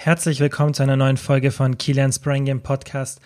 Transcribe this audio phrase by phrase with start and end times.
[0.00, 3.20] Herzlich willkommen zu einer neuen Folge von Kilian's Brain Game Podcast.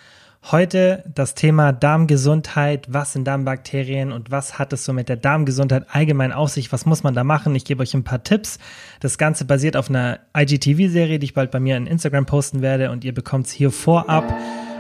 [0.51, 2.87] Heute das Thema Darmgesundheit.
[2.89, 6.73] Was sind Darmbakterien und was hat es so mit der Darmgesundheit allgemein auf sich?
[6.73, 7.55] Was muss man da machen?
[7.55, 8.59] Ich gebe euch ein paar Tipps.
[9.01, 12.91] Das Ganze basiert auf einer IGTV-Serie, die ich bald bei mir in Instagram posten werde
[12.91, 14.35] und ihr bekommt es hier vorab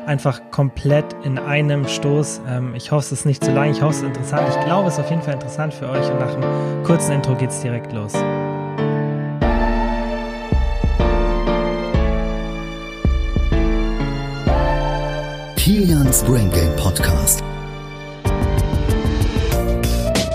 [0.06, 2.40] einfach komplett in einem Stoß.
[2.48, 3.70] Ähm, ich hoffe, es ist nicht zu lang.
[3.70, 4.48] Ich hoffe, es ist interessant.
[4.48, 7.36] Ich glaube, es ist auf jeden Fall interessant für euch und nach einem kurzen Intro
[7.36, 8.14] geht es direkt los.
[15.62, 17.40] Kilians Brain Game Podcast.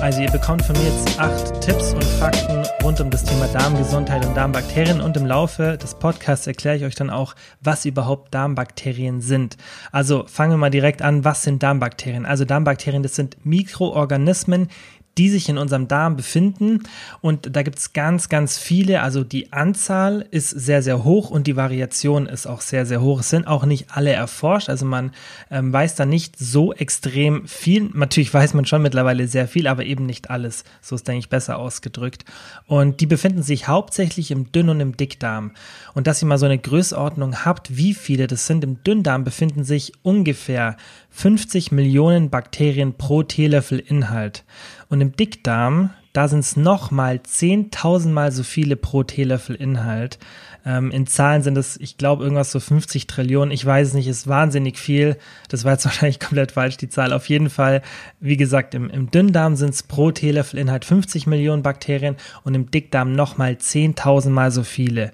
[0.01, 4.25] Also ihr bekommt von mir jetzt acht Tipps und Fakten rund um das Thema Darmgesundheit
[4.25, 9.19] und Darmbakterien und im Laufe des Podcasts erkläre ich euch dann auch, was überhaupt Darmbakterien
[9.19, 9.57] sind.
[9.91, 12.25] Also fangen wir mal direkt an, was sind Darmbakterien?
[12.25, 14.69] Also Darmbakterien, das sind Mikroorganismen,
[15.17, 16.83] die sich in unserem Darm befinden.
[17.21, 19.01] Und da gibt es ganz, ganz viele.
[19.01, 23.19] Also die Anzahl ist sehr, sehr hoch und die Variation ist auch sehr, sehr hoch.
[23.21, 24.69] Es sind auch nicht alle erforscht.
[24.69, 25.11] Also man
[25.49, 27.89] ähm, weiß da nicht so extrem viel.
[27.93, 30.63] Natürlich weiß man schon mittlerweile sehr viel, aber eben nicht alles.
[30.81, 32.25] So ist, denke ich, besser ausgedrückt.
[32.65, 35.51] Und die befinden sich hauptsächlich im Dünn- und im Dickdarm.
[35.93, 39.63] Und dass ihr mal so eine Größenordnung habt, wie viele das sind, im Dünndarm befinden
[39.63, 40.77] sich ungefähr
[41.17, 44.43] 50 Millionen Bakterien pro Teelöffel Inhalt.
[44.87, 50.19] Und im Dickdarm, da sind es nochmal 10.000 Mal so viele pro Teelöffel Inhalt.
[50.67, 53.51] Ähm, in Zahlen sind es, ich glaube, irgendwas so 50 Trillionen.
[53.53, 55.15] Ich weiß es nicht, ist wahnsinnig viel.
[55.47, 57.13] Das war jetzt wahrscheinlich komplett falsch, die Zahl.
[57.13, 57.81] Auf jeden Fall,
[58.19, 62.69] wie gesagt, im, im Dünndarm sind es pro Teelöffel Inhalt 50 Millionen Bakterien und im
[62.69, 65.13] Dickdarm nochmal 10.000 Mal so viele.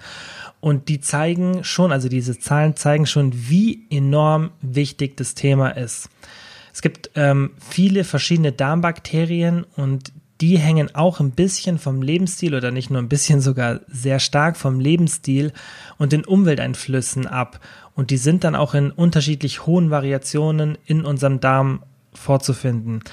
[0.60, 6.10] Und die zeigen schon, also diese Zahlen zeigen schon, wie enorm wichtig das Thema ist.
[6.74, 10.12] Es gibt ähm, viele verschiedene Darmbakterien und
[10.44, 14.58] die hängen auch ein bisschen vom Lebensstil oder nicht nur ein bisschen, sogar sehr stark
[14.58, 15.54] vom Lebensstil
[15.98, 17.62] und den Umwelteinflüssen ab.
[17.96, 21.84] Und die sind dann auch in unterschiedlich hohen Variationen in unserem Darm
[22.14, 23.04] vorzufinden.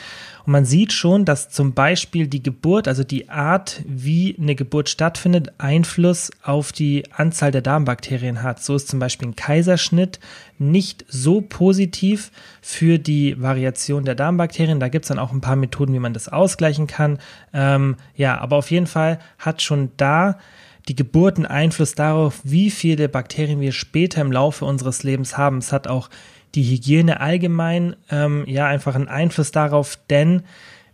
[0.51, 4.89] Und man sieht schon, dass zum Beispiel die Geburt, also die Art, wie eine Geburt
[4.89, 8.61] stattfindet, Einfluss auf die Anzahl der Darmbakterien hat.
[8.61, 10.19] So ist zum Beispiel ein Kaiserschnitt
[10.59, 12.33] nicht so positiv
[12.63, 14.81] für die Variation der Darmbakterien.
[14.81, 17.21] Da gibt es dann auch ein paar Methoden, wie man das ausgleichen kann.
[17.53, 20.37] Ähm, ja, aber auf jeden Fall hat schon da
[20.89, 25.59] die Geburt einen Einfluss darauf, wie viele Bakterien wir später im Laufe unseres Lebens haben.
[25.59, 26.11] Es hat auch
[26.55, 30.43] die Hygiene allgemein ähm, ja einfach einen Einfluss darauf, denn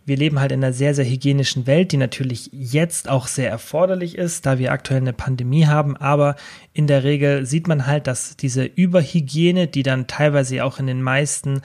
[0.07, 4.17] wir leben halt in einer sehr, sehr hygienischen Welt, die natürlich jetzt auch sehr erforderlich
[4.17, 5.97] ist, da wir aktuell eine Pandemie haben.
[5.97, 6.37] Aber
[6.71, 11.01] in der Regel sieht man halt, dass diese Überhygiene, die dann teilweise auch in den
[11.01, 11.61] meisten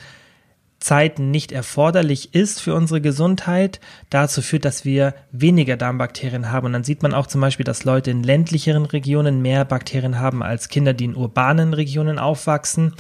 [0.83, 3.79] Zeiten nicht erforderlich ist für unsere Gesundheit,
[4.11, 6.67] dazu führt, dass wir weniger Darmbakterien haben.
[6.67, 10.43] Und dann sieht man auch zum Beispiel, dass Leute in ländlicheren Regionen mehr Bakterien haben
[10.43, 12.95] als Kinder, die in urbanen Regionen aufwachsen.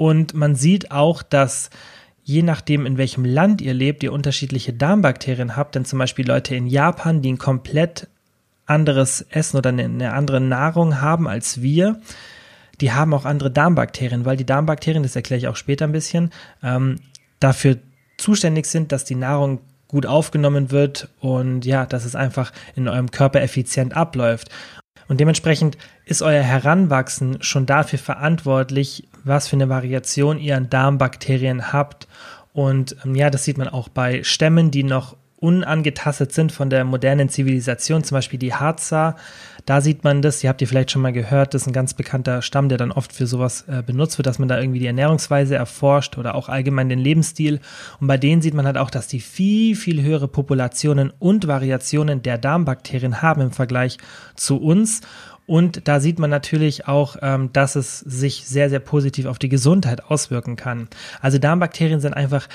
[0.00, 1.68] Und man sieht auch, dass
[2.22, 5.74] je nachdem, in welchem Land ihr lebt, ihr unterschiedliche Darmbakterien habt.
[5.74, 8.08] Denn zum Beispiel Leute in Japan, die ein komplett
[8.64, 12.00] anderes Essen oder eine andere Nahrung haben als wir,
[12.80, 16.30] die haben auch andere Darmbakterien, weil die Darmbakterien, das erkläre ich auch später ein bisschen,
[16.62, 16.96] ähm,
[17.38, 17.76] dafür
[18.16, 23.10] zuständig sind, dass die Nahrung gut aufgenommen wird und ja, dass es einfach in eurem
[23.10, 24.48] Körper effizient abläuft.
[25.08, 31.72] Und dementsprechend ist euer Heranwachsen schon dafür verantwortlich, was für eine Variation ihr an Darmbakterien
[31.72, 32.08] habt.
[32.52, 36.84] Und ähm, ja, das sieht man auch bei Stämmen, die noch unangetastet sind von der
[36.84, 39.16] modernen Zivilisation, zum Beispiel die Harzer.
[39.64, 41.94] Da sieht man das, ihr habt ihr vielleicht schon mal gehört, das ist ein ganz
[41.94, 44.86] bekannter Stamm, der dann oft für sowas äh, benutzt wird, dass man da irgendwie die
[44.86, 47.60] Ernährungsweise erforscht oder auch allgemein den Lebensstil.
[48.00, 52.22] Und bei denen sieht man halt auch, dass die viel, viel höhere Populationen und Variationen
[52.22, 53.96] der Darmbakterien haben im Vergleich
[54.34, 55.00] zu uns.
[55.50, 59.48] Und da sieht man natürlich auch, ähm, dass es sich sehr, sehr positiv auf die
[59.48, 60.86] Gesundheit auswirken kann.
[61.20, 62.48] Also Darmbakterien sind einfach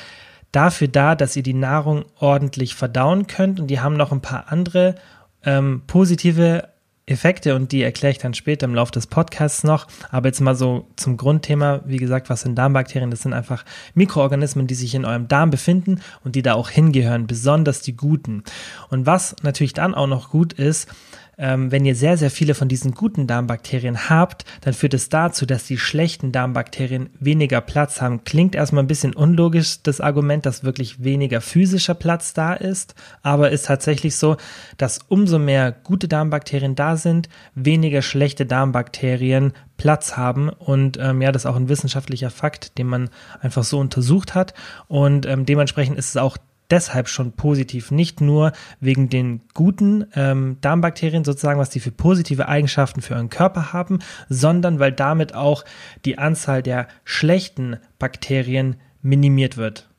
[0.53, 4.49] dafür da, dass ihr die Nahrung ordentlich verdauen könnt und die haben noch ein paar
[4.49, 4.95] andere
[5.43, 6.69] ähm, positive
[7.05, 9.87] Effekte und die erkläre ich dann später im Laufe des Podcasts noch.
[10.09, 13.11] Aber jetzt mal so zum Grundthema, wie gesagt, was sind Darmbakterien?
[13.11, 17.27] Das sind einfach Mikroorganismen, die sich in eurem Darm befinden und die da auch hingehören,
[17.27, 18.43] besonders die guten.
[18.89, 20.87] Und was natürlich dann auch noch gut ist,
[21.37, 25.45] ähm, wenn ihr sehr, sehr viele von diesen guten Darmbakterien habt, dann führt es dazu,
[25.45, 28.23] dass die schlechten Darmbakterien weniger Platz haben.
[28.23, 33.51] Klingt erstmal ein bisschen unlogisch, das Argument, dass wirklich weniger physischer Platz da ist, aber
[33.51, 34.37] ist tatsächlich so,
[34.77, 40.49] dass umso mehr gute Darmbakterien da sind, weniger schlechte Darmbakterien Platz haben.
[40.49, 43.09] Und ähm, ja, das ist auch ein wissenschaftlicher Fakt, den man
[43.41, 44.53] einfach so untersucht hat.
[44.87, 46.37] Und ähm, dementsprechend ist es auch
[46.69, 52.47] deshalb schon positiv, nicht nur wegen den guten ähm, Darmbakterien sozusagen, was die für positive
[52.47, 55.65] Eigenschaften für euren Körper haben, sondern weil damit auch
[56.05, 59.89] die Anzahl der schlechten Bakterien minimiert wird.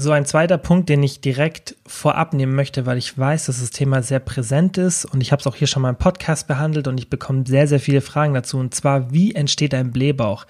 [0.00, 3.68] So ein zweiter Punkt, den ich direkt vorab nehmen möchte, weil ich weiß, dass das
[3.68, 6.88] Thema sehr präsent ist und ich habe es auch hier schon mal im Podcast behandelt
[6.88, 10.46] und ich bekomme sehr, sehr viele Fragen dazu und zwar, wie entsteht ein Blähbauch?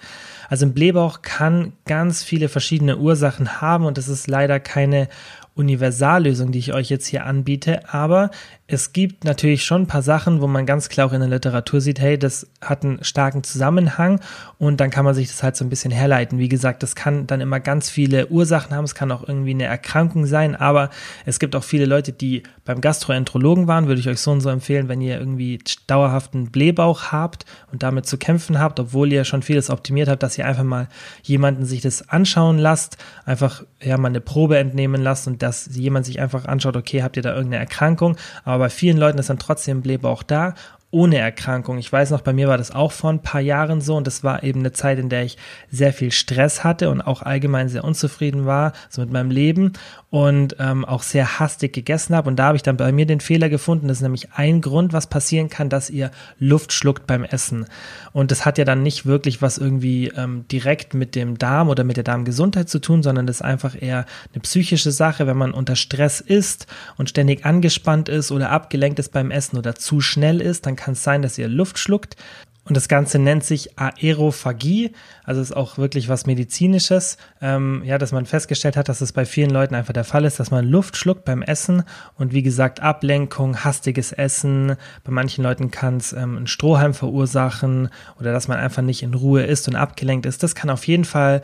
[0.47, 5.09] Also ein Blähbauch kann ganz viele verschiedene Ursachen haben und es ist leider keine
[5.53, 8.31] Universallösung, die ich euch jetzt hier anbiete, aber
[8.67, 11.81] es gibt natürlich schon ein paar Sachen, wo man ganz klar auch in der Literatur
[11.81, 14.21] sieht, hey, das hat einen starken Zusammenhang
[14.59, 16.39] und dann kann man sich das halt so ein bisschen herleiten.
[16.39, 19.65] Wie gesagt, das kann dann immer ganz viele Ursachen haben, es kann auch irgendwie eine
[19.65, 20.89] Erkrankung sein, aber
[21.25, 24.49] es gibt auch viele Leute, die beim Gastroenterologen waren, würde ich euch so und so
[24.49, 29.41] empfehlen, wenn ihr irgendwie dauerhaften Blähbauch habt und damit zu kämpfen habt, obwohl ihr schon
[29.41, 30.87] vieles optimiert habt, dass ihr einfach mal
[31.23, 36.05] jemanden sich das anschauen lasst, einfach ja mal eine Probe entnehmen lasst und dass jemand
[36.05, 39.39] sich einfach anschaut, okay, habt ihr da irgendeine Erkrankung, aber bei vielen Leuten ist dann
[39.39, 40.55] trotzdem Blähbauch da
[40.91, 41.77] ohne Erkrankung.
[41.77, 44.23] Ich weiß noch, bei mir war das auch vor ein paar Jahren so und das
[44.23, 45.37] war eben eine Zeit, in der ich
[45.71, 49.73] sehr viel Stress hatte und auch allgemein sehr unzufrieden war, so mit meinem Leben
[50.09, 52.29] und ähm, auch sehr hastig gegessen habe.
[52.29, 53.87] Und da habe ich dann bei mir den Fehler gefunden.
[53.87, 57.65] Das ist nämlich ein Grund, was passieren kann, dass ihr Luft schluckt beim Essen.
[58.11, 61.85] Und das hat ja dann nicht wirklich was irgendwie ähm, direkt mit dem Darm oder
[61.85, 65.53] mit der Darmgesundheit zu tun, sondern das ist einfach eher eine psychische Sache, wenn man
[65.53, 66.67] unter Stress ist
[66.97, 70.93] und ständig angespannt ist oder abgelenkt ist beim Essen oder zu schnell ist, dann kann
[70.93, 72.15] es sein, dass ihr Luft schluckt.
[72.63, 74.91] Und das Ganze nennt sich Aerophagie,
[75.23, 77.17] also ist auch wirklich was Medizinisches.
[77.41, 80.39] Ähm, ja, dass man festgestellt hat, dass es bei vielen Leuten einfach der Fall ist,
[80.39, 81.83] dass man Luft schluckt beim Essen
[82.15, 84.75] und wie gesagt Ablenkung, hastiges Essen.
[85.03, 87.89] Bei manchen Leuten kann es ähm, einen Strohhalm verursachen
[88.19, 90.43] oder dass man einfach nicht in Ruhe ist und abgelenkt ist.
[90.43, 91.41] Das kann auf jeden Fall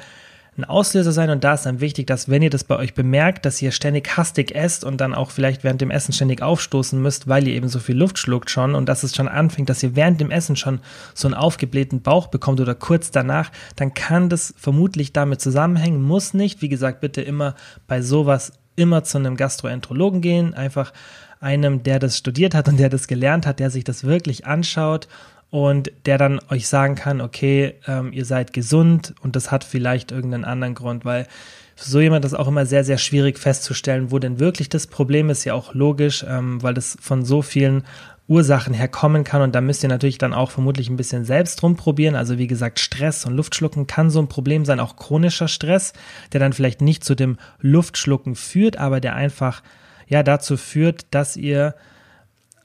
[0.57, 1.29] ein Auslöser sein.
[1.29, 4.17] Und da ist dann wichtig, dass wenn ihr das bei euch bemerkt, dass ihr ständig
[4.17, 7.67] hastig esst und dann auch vielleicht während dem Essen ständig aufstoßen müsst, weil ihr eben
[7.69, 10.55] so viel Luft schluckt schon und dass es schon anfängt, dass ihr während dem Essen
[10.55, 10.79] schon
[11.13, 16.33] so einen aufgeblähten Bauch bekommt oder kurz danach, dann kann das vermutlich damit zusammenhängen, muss
[16.33, 16.61] nicht.
[16.61, 17.55] Wie gesagt, bitte immer
[17.87, 20.93] bei sowas immer zu einem Gastroenterologen gehen, einfach
[21.39, 25.07] einem, der das studiert hat und der das gelernt hat, der sich das wirklich anschaut
[25.49, 30.11] und der dann euch sagen kann, okay, ähm, ihr seid gesund und das hat vielleicht
[30.11, 31.27] irgendeinen anderen Grund, weil
[31.75, 35.29] für so jemand ist auch immer sehr, sehr schwierig festzustellen, wo denn wirklich das Problem
[35.29, 37.83] ist, ja auch logisch, ähm, weil das von so vielen
[38.27, 42.15] Ursachen herkommen kann und da müsst ihr natürlich dann auch vermutlich ein bisschen selbst rumprobieren.
[42.15, 45.93] Also wie gesagt, Stress und Luftschlucken kann so ein Problem sein, auch chronischer Stress,
[46.33, 49.63] der dann vielleicht nicht zu dem Luftschlucken führt, aber der einfach
[50.07, 51.73] ja dazu führt, dass ihr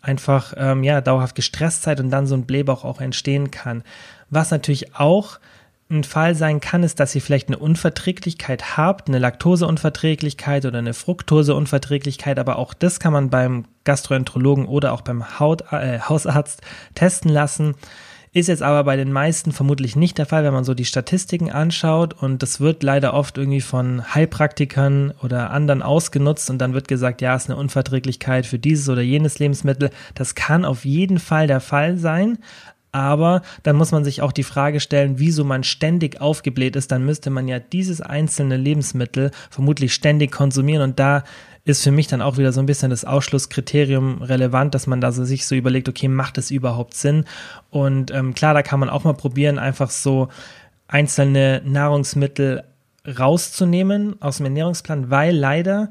[0.03, 3.83] einfach ähm, ja dauerhaft gestresst seid und dann so ein Blähbauch auch entstehen kann.
[4.31, 5.39] Was natürlich auch
[5.91, 10.95] ein Fall sein kann, ist, dass ihr vielleicht eine Unverträglichkeit habt, eine Laktoseunverträglichkeit oder eine
[10.95, 16.63] Fructoseunverträglichkeit, aber auch das kann man beim Gastroenterologen oder auch beim Haut, äh, Hausarzt
[16.95, 17.75] testen lassen.
[18.35, 21.51] Ist jetzt aber bei den meisten vermutlich nicht der Fall, wenn man so die Statistiken
[21.51, 22.15] anschaut.
[22.15, 27.21] Und das wird leider oft irgendwie von Heilpraktikern oder anderen ausgenutzt und dann wird gesagt,
[27.21, 29.91] ja, ist eine Unverträglichkeit für dieses oder jenes Lebensmittel.
[30.15, 32.39] Das kann auf jeden Fall der Fall sein.
[32.93, 36.93] Aber dann muss man sich auch die Frage stellen, wieso man ständig aufgebläht ist.
[36.93, 40.83] Dann müsste man ja dieses einzelne Lebensmittel vermutlich ständig konsumieren.
[40.83, 41.25] Und da
[41.65, 45.11] ist für mich dann auch wieder so ein bisschen das Ausschlusskriterium relevant, dass man da
[45.11, 47.25] so sich so überlegt, okay, macht es überhaupt Sinn?
[47.71, 50.29] Und ähm, klar, da kann man auch mal probieren, einfach so
[50.89, 52.65] einzelne Nahrungsmittel
[53.07, 55.91] rauszunehmen aus dem Ernährungsplan, weil leider,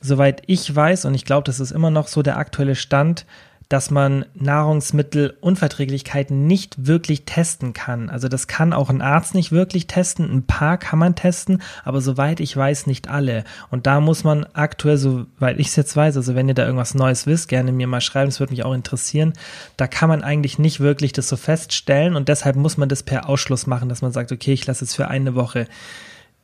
[0.00, 3.24] soweit ich weiß, und ich glaube, das ist immer noch so der aktuelle Stand,
[3.72, 8.10] dass man Nahrungsmittelunverträglichkeiten nicht wirklich testen kann.
[8.10, 10.30] Also das kann auch ein Arzt nicht wirklich testen.
[10.30, 13.44] Ein paar kann man testen, aber soweit ich weiß, nicht alle.
[13.70, 16.94] Und da muss man aktuell, soweit ich es jetzt weiß, also wenn ihr da irgendwas
[16.94, 19.32] Neues wisst, gerne mir mal schreiben, es würde mich auch interessieren.
[19.78, 23.26] Da kann man eigentlich nicht wirklich das so feststellen und deshalb muss man das per
[23.26, 25.66] Ausschluss machen, dass man sagt, okay, ich lasse es für eine Woche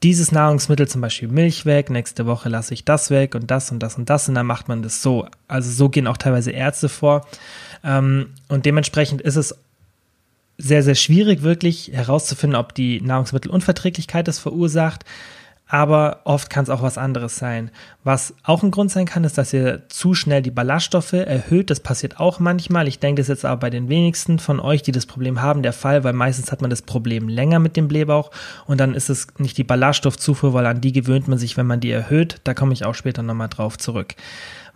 [0.03, 3.81] dieses Nahrungsmittel, zum Beispiel Milch weg, nächste Woche lasse ich das weg und das und
[3.81, 5.27] das und das und dann macht man das so.
[5.49, 7.27] Also so gehen auch teilweise Ärzte vor.
[7.83, 9.57] Ähm, und dementsprechend ist es
[10.57, 15.05] sehr, sehr schwierig, wirklich herauszufinden, ob die Nahrungsmittelunverträglichkeit das verursacht
[15.69, 17.71] aber oft kann es auch was anderes sein.
[18.03, 21.69] Was auch ein Grund sein kann, ist, dass ihr zu schnell die Ballaststoffe erhöht.
[21.69, 22.89] Das passiert auch manchmal.
[22.89, 25.63] Ich denke, das ist jetzt aber bei den wenigsten von euch, die das Problem haben,
[25.63, 28.31] der Fall, weil meistens hat man das Problem länger mit dem Blähbauch
[28.67, 31.81] und dann ist es nicht die Ballaststoffzufuhr, weil an die gewöhnt man sich, wenn man
[31.81, 32.41] die erhöht.
[32.45, 34.15] Da komme ich auch später nochmal drauf zurück.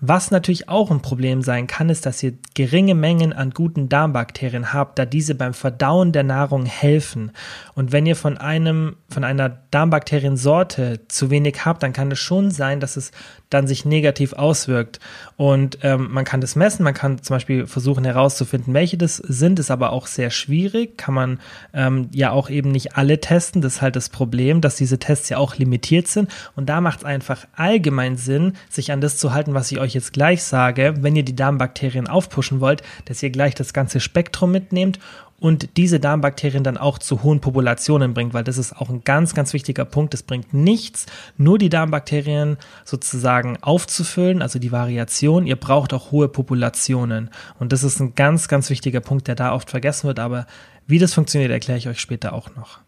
[0.05, 4.73] Was natürlich auch ein Problem sein kann, ist, dass ihr geringe Mengen an guten Darmbakterien
[4.73, 7.31] habt, da diese beim Verdauen der Nahrung helfen.
[7.75, 12.51] Und wenn ihr von einem, von einer Darmbakteriensorte zu wenig habt, dann kann es schon
[12.51, 13.13] sein, dass es
[13.55, 15.01] dann sich negativ auswirkt.
[15.37, 19.59] Und ähm, man kann das messen, man kann zum Beispiel versuchen herauszufinden, welche das sind,
[19.59, 21.41] ist aber auch sehr schwierig, kann man
[21.73, 23.63] ähm, ja auch eben nicht alle testen.
[23.63, 26.31] Das ist halt das Problem, dass diese Tests ja auch limitiert sind.
[26.57, 29.95] Und da macht es einfach allgemein Sinn, sich an das zu halten, was ich euch
[29.95, 34.53] jetzt gleich sage, wenn ihr die Darmbakterien aufpushen wollt, dass ihr gleich das ganze Spektrum
[34.53, 34.99] mitnehmt
[35.43, 39.35] und diese Darmbakterien dann auch zu hohen Populationen bringt, weil das ist auch ein ganz,
[39.35, 40.15] ganz wichtiger Punkt.
[40.15, 41.07] Es bringt nichts,
[41.37, 45.45] nur die Darmbakterien sozusagen aufzufüllen, also die Variation.
[45.49, 47.29] Ihr braucht auch hohe Populationen.
[47.59, 50.21] Und das ist ein ganz, ganz wichtiger Punkt, der da oft vergessen wird.
[50.21, 50.47] Aber
[50.87, 52.79] wie das funktioniert, erkläre ich euch später auch noch.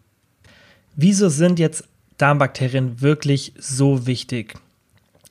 [0.95, 1.83] Wieso sind jetzt
[2.17, 4.55] Darmbakterien wirklich so wichtig?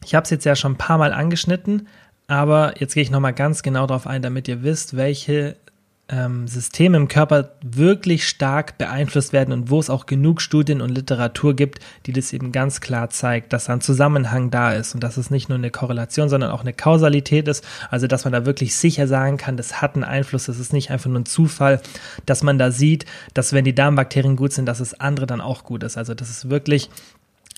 [0.04, 1.88] Ich habe es jetzt ja schon ein paar Mal angeschnitten,
[2.26, 5.56] aber jetzt gehe ich nochmal ganz genau darauf ein, damit ihr wisst, welche
[6.10, 10.90] ähm, Systeme im Körper wirklich stark beeinflusst werden und wo es auch genug Studien und
[10.90, 15.02] Literatur gibt, die das eben ganz klar zeigt, dass da ein Zusammenhang da ist und
[15.02, 18.44] dass es nicht nur eine Korrelation, sondern auch eine Kausalität ist, also dass man da
[18.44, 21.80] wirklich sicher sagen kann, das hat einen Einfluss, das ist nicht einfach nur ein Zufall,
[22.26, 25.64] dass man da sieht, dass wenn die Darmbakterien gut sind, dass es andere dann auch
[25.64, 25.96] gut ist.
[25.96, 26.90] Also das ist wirklich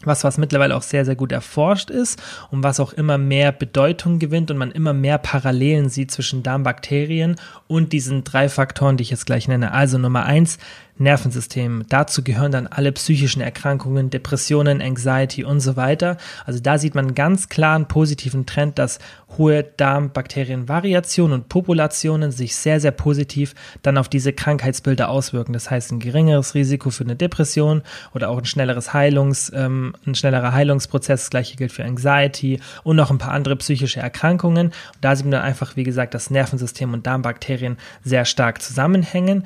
[0.04, 4.18] was, was mittlerweile auch sehr, sehr gut erforscht ist und was auch immer mehr Bedeutung
[4.18, 7.36] gewinnt und man immer mehr Parallelen sieht zwischen Darmbakterien
[7.66, 9.72] und diesen drei Faktoren, die ich jetzt gleich nenne.
[9.72, 10.58] Also Nummer eins,
[10.98, 11.84] Nervensystem.
[11.88, 16.16] Dazu gehören dann alle psychischen Erkrankungen, Depressionen, Anxiety und so weiter.
[16.44, 18.98] Also da sieht man ganz klar einen positiven Trend, dass
[19.36, 25.52] hohe Darmbakterienvariationen und Populationen sich sehr, sehr positiv dann auf diese Krankheitsbilder auswirken.
[25.52, 27.82] Das heißt, ein geringeres Risiko für eine Depression
[28.14, 31.22] oder auch ein schnelleres Heilungs, ähm, ein schnellerer Heilungsprozess.
[31.22, 34.68] Das gleiche gilt für Anxiety und noch ein paar andere psychische Erkrankungen.
[34.68, 39.44] Und da sieht man dann einfach, wie gesagt, das Nervensystem und Darmbakterien sehr stark zusammenhängen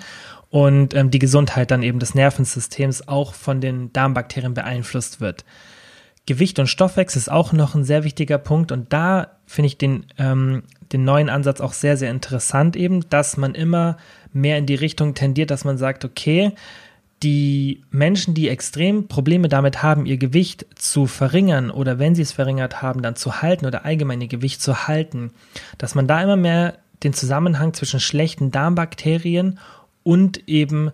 [0.51, 5.45] und ähm, die Gesundheit dann eben des Nervensystems auch von den Darmbakterien beeinflusst wird.
[6.27, 10.07] Gewicht und Stoffwechsel ist auch noch ein sehr wichtiger Punkt und da finde ich den,
[10.19, 13.97] ähm, den neuen Ansatz auch sehr, sehr interessant eben, dass man immer
[14.33, 16.53] mehr in die Richtung tendiert, dass man sagt, okay,
[17.23, 22.33] die Menschen, die extrem Probleme damit haben, ihr Gewicht zu verringern oder wenn sie es
[22.33, 25.33] verringert haben, dann zu halten oder allgemein ihr Gewicht zu halten,
[25.79, 29.59] dass man da immer mehr den Zusammenhang zwischen schlechten Darmbakterien
[30.03, 30.91] und eben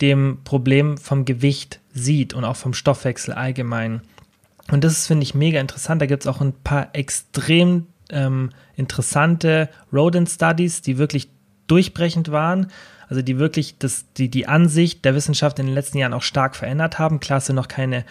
[0.00, 4.02] dem Problem vom Gewicht sieht und auch vom Stoffwechsel allgemein.
[4.70, 6.02] Und das finde ich mega interessant.
[6.02, 11.28] Da gibt es auch ein paar extrem ähm, interessante Rodent Studies, die wirklich
[11.66, 12.68] durchbrechend waren.
[13.08, 16.56] Also die wirklich das, die, die Ansicht der Wissenschaft in den letzten Jahren auch stark
[16.56, 17.20] verändert haben.
[17.20, 18.04] Klar sind noch keine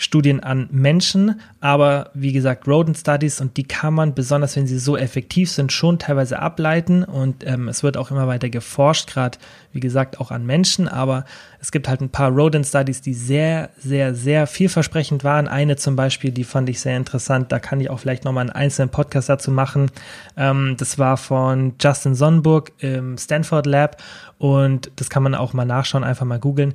[0.00, 4.78] Studien an Menschen, aber wie gesagt, Rodent Studies und die kann man, besonders wenn sie
[4.78, 9.38] so effektiv sind, schon teilweise ableiten und ähm, es wird auch immer weiter geforscht, gerade
[9.72, 11.24] wie gesagt auch an Menschen, aber
[11.60, 15.48] es gibt halt ein paar Rodent Studies, die sehr, sehr, sehr vielversprechend waren.
[15.48, 18.50] Eine zum Beispiel, die fand ich sehr interessant, da kann ich auch vielleicht nochmal einen
[18.50, 19.90] einzelnen Podcast dazu machen.
[20.36, 24.00] Ähm, das war von Justin Sonnenburg im Stanford Lab
[24.38, 26.74] und das kann man auch mal nachschauen, einfach mal googeln.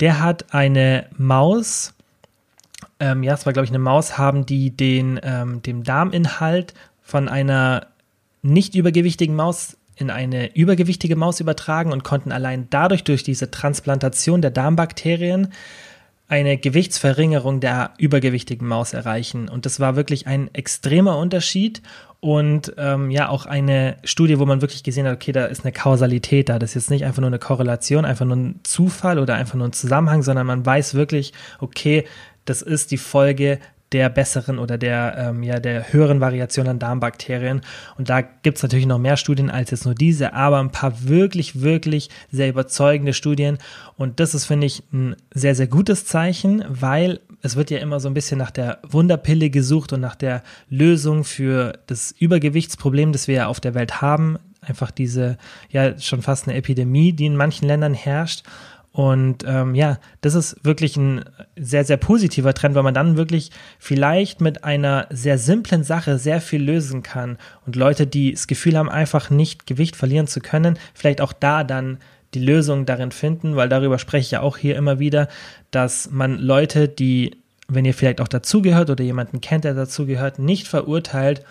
[0.00, 1.91] Der hat eine Maus,
[3.02, 7.28] ähm, ja, es war glaube ich eine Maus, haben die den, ähm, dem Darminhalt von
[7.28, 7.88] einer
[8.42, 14.40] nicht übergewichtigen Maus in eine übergewichtige Maus übertragen und konnten allein dadurch durch diese Transplantation
[14.40, 15.52] der Darmbakterien
[16.28, 19.48] eine Gewichtsverringerung der übergewichtigen Maus erreichen.
[19.48, 21.82] Und das war wirklich ein extremer Unterschied
[22.20, 25.72] und ähm, ja auch eine Studie, wo man wirklich gesehen hat, okay, da ist eine
[25.72, 26.60] Kausalität da.
[26.60, 29.66] Das ist jetzt nicht einfach nur eine Korrelation, einfach nur ein Zufall oder einfach nur
[29.66, 32.04] ein Zusammenhang, sondern man weiß wirklich, okay,
[32.44, 33.58] das ist die Folge
[33.92, 37.60] der besseren oder der, ähm, ja, der höheren Variation an Darmbakterien.
[37.98, 41.06] Und da gibt es natürlich noch mehr Studien als jetzt nur diese, aber ein paar
[41.06, 43.58] wirklich, wirklich sehr überzeugende Studien.
[43.96, 48.00] Und das ist, finde ich, ein sehr, sehr gutes Zeichen, weil es wird ja immer
[48.00, 53.28] so ein bisschen nach der Wunderpille gesucht und nach der Lösung für das Übergewichtsproblem, das
[53.28, 54.38] wir ja auf der Welt haben.
[54.60, 55.38] Einfach diese,
[55.70, 58.44] ja, schon fast eine Epidemie, die in manchen Ländern herrscht.
[58.92, 61.24] Und ähm, ja, das ist wirklich ein
[61.56, 66.42] sehr, sehr positiver Trend, weil man dann wirklich vielleicht mit einer sehr simplen Sache sehr
[66.42, 67.38] viel lösen kann.
[67.64, 71.64] Und Leute, die das Gefühl haben, einfach nicht Gewicht verlieren zu können, vielleicht auch da
[71.64, 71.98] dann
[72.34, 75.28] die Lösung darin finden, weil darüber spreche ich ja auch hier immer wieder,
[75.70, 77.36] dass man Leute, die,
[77.68, 81.42] wenn ihr vielleicht auch dazugehört oder jemanden kennt, der dazugehört, nicht verurteilt,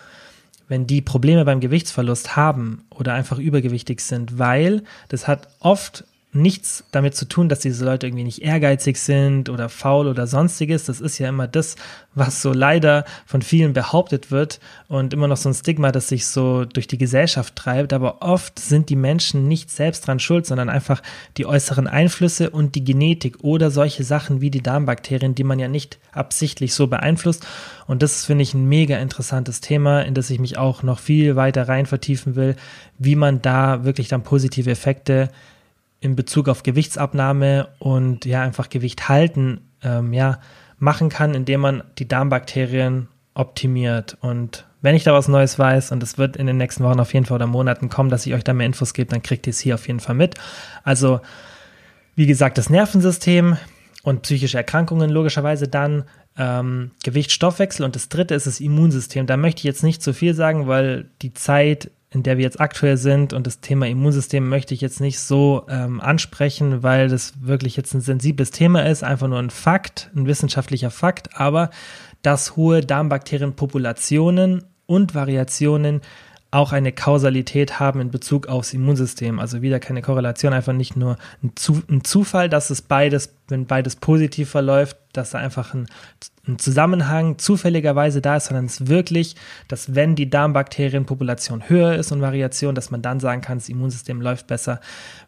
[0.68, 6.84] wenn die Probleme beim Gewichtsverlust haben oder einfach übergewichtig sind, weil das hat oft nichts
[6.92, 10.84] damit zu tun, dass diese Leute irgendwie nicht ehrgeizig sind oder faul oder sonstiges.
[10.84, 11.76] Das ist ja immer das,
[12.14, 14.58] was so leider von vielen behauptet wird
[14.88, 17.92] und immer noch so ein Stigma, das sich so durch die Gesellschaft treibt.
[17.92, 21.02] Aber oft sind die Menschen nicht selbst dran schuld, sondern einfach
[21.36, 25.68] die äußeren Einflüsse und die Genetik oder solche Sachen wie die Darmbakterien, die man ja
[25.68, 27.46] nicht absichtlich so beeinflusst.
[27.86, 31.36] Und das finde ich ein mega interessantes Thema, in das ich mich auch noch viel
[31.36, 32.56] weiter rein vertiefen will,
[32.98, 35.28] wie man da wirklich dann positive Effekte
[36.02, 40.40] in Bezug auf Gewichtsabnahme und ja einfach Gewicht halten ähm, ja
[40.78, 44.18] machen kann, indem man die Darmbakterien optimiert.
[44.20, 47.14] Und wenn ich da was Neues weiß, und es wird in den nächsten Wochen auf
[47.14, 49.52] jeden Fall oder Monaten kommen, dass ich euch da mehr Infos gebe, dann kriegt ihr
[49.52, 50.34] es hier auf jeden Fall mit.
[50.82, 51.20] Also,
[52.16, 53.56] wie gesagt, das Nervensystem
[54.02, 56.04] und psychische Erkrankungen logischerweise dann,
[56.36, 57.32] ähm, Gewicht,
[57.84, 59.26] und das dritte ist das Immunsystem.
[59.26, 62.60] Da möchte ich jetzt nicht zu viel sagen, weil die Zeit in der wir jetzt
[62.60, 67.32] aktuell sind und das Thema Immunsystem möchte ich jetzt nicht so ähm, ansprechen, weil das
[67.40, 71.70] wirklich jetzt ein sensibles Thema ist, einfach nur ein Fakt, ein wissenschaftlicher Fakt, aber
[72.20, 76.02] dass hohe Darmbakterienpopulationen und Variationen
[76.52, 79.40] auch eine Kausalität haben in Bezug aufs Immunsystem.
[79.40, 83.66] Also wieder keine Korrelation, einfach nicht nur ein, Zu ein Zufall, dass es beides, wenn
[83.66, 85.86] beides positiv verläuft, dass da einfach ein,
[86.46, 89.34] ein, Zusammenhang zufälligerweise da ist, sondern es wirklich,
[89.66, 94.20] dass wenn die Darmbakterienpopulation höher ist und Variation, dass man dann sagen kann, das Immunsystem
[94.20, 94.80] läuft besser.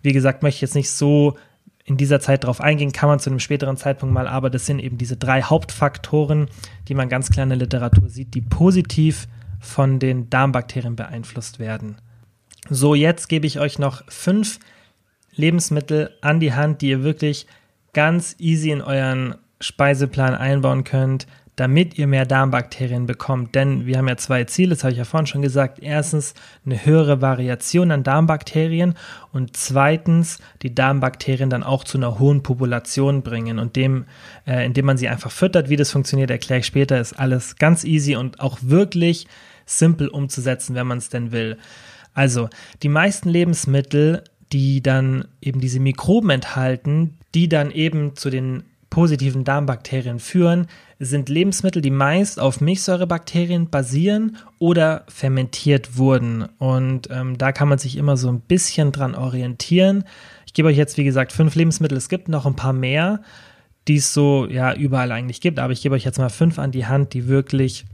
[0.02, 1.38] Wie gesagt, möchte ich jetzt nicht so
[1.86, 4.78] in dieser Zeit darauf eingehen, kann man zu einem späteren Zeitpunkt mal, aber das sind
[4.78, 6.48] eben diese drei Hauptfaktoren,
[6.88, 9.26] die man ganz klar in der Literatur sieht, die positiv
[9.64, 11.96] von den Darmbakterien beeinflusst werden.
[12.70, 14.58] So, jetzt gebe ich euch noch fünf
[15.34, 17.46] Lebensmittel an die Hand, die ihr wirklich
[17.92, 23.54] ganz easy in euren Speiseplan einbauen könnt, damit ihr mehr Darmbakterien bekommt.
[23.54, 25.78] Denn wir haben ja zwei Ziele, das habe ich ja vorhin schon gesagt.
[25.80, 26.34] Erstens
[26.66, 28.94] eine höhere Variation an Darmbakterien
[29.32, 33.58] und zweitens die Darmbakterien dann auch zu einer hohen Population bringen.
[33.58, 34.06] Und dem,
[34.46, 37.84] äh, indem man sie einfach füttert, wie das funktioniert, erkläre ich später, ist alles ganz
[37.84, 39.28] easy und auch wirklich
[39.66, 41.58] simpel umzusetzen, wenn man es denn will.
[42.14, 42.48] Also,
[42.82, 49.42] die meisten Lebensmittel, die dann eben diese Mikroben enthalten, die dann eben zu den positiven
[49.42, 50.68] Darmbakterien führen,
[51.00, 56.44] sind Lebensmittel, die meist auf Milchsäurebakterien basieren oder fermentiert wurden.
[56.58, 60.04] Und ähm, da kann man sich immer so ein bisschen dran orientieren.
[60.46, 61.98] Ich gebe euch jetzt, wie gesagt, fünf Lebensmittel.
[61.98, 63.20] Es gibt noch ein paar mehr,
[63.88, 66.70] die es so ja überall eigentlich gibt, aber ich gebe euch jetzt mal fünf an
[66.70, 67.84] die Hand, die wirklich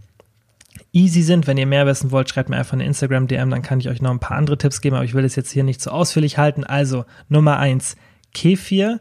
[0.93, 1.47] easy sind.
[1.47, 4.11] Wenn ihr mehr wissen wollt, schreibt mir einfach eine Instagram-DM, dann kann ich euch noch
[4.11, 6.39] ein paar andere Tipps geben, aber ich will es jetzt hier nicht zu so ausführlich
[6.39, 6.65] halten.
[6.65, 7.97] Also Nummer eins,
[8.33, 9.01] Kefir.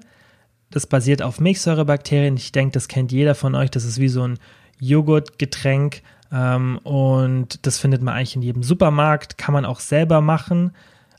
[0.72, 2.38] Das basiert auf Milchsäurebakterien.
[2.38, 3.72] Ich denke, das kennt jeder von euch.
[3.72, 4.38] Das ist wie so ein
[4.80, 6.02] Joghurtgetränk.
[6.32, 9.38] Ähm, und das findet man eigentlich in jedem Supermarkt.
[9.38, 10.72] Kann man auch selber machen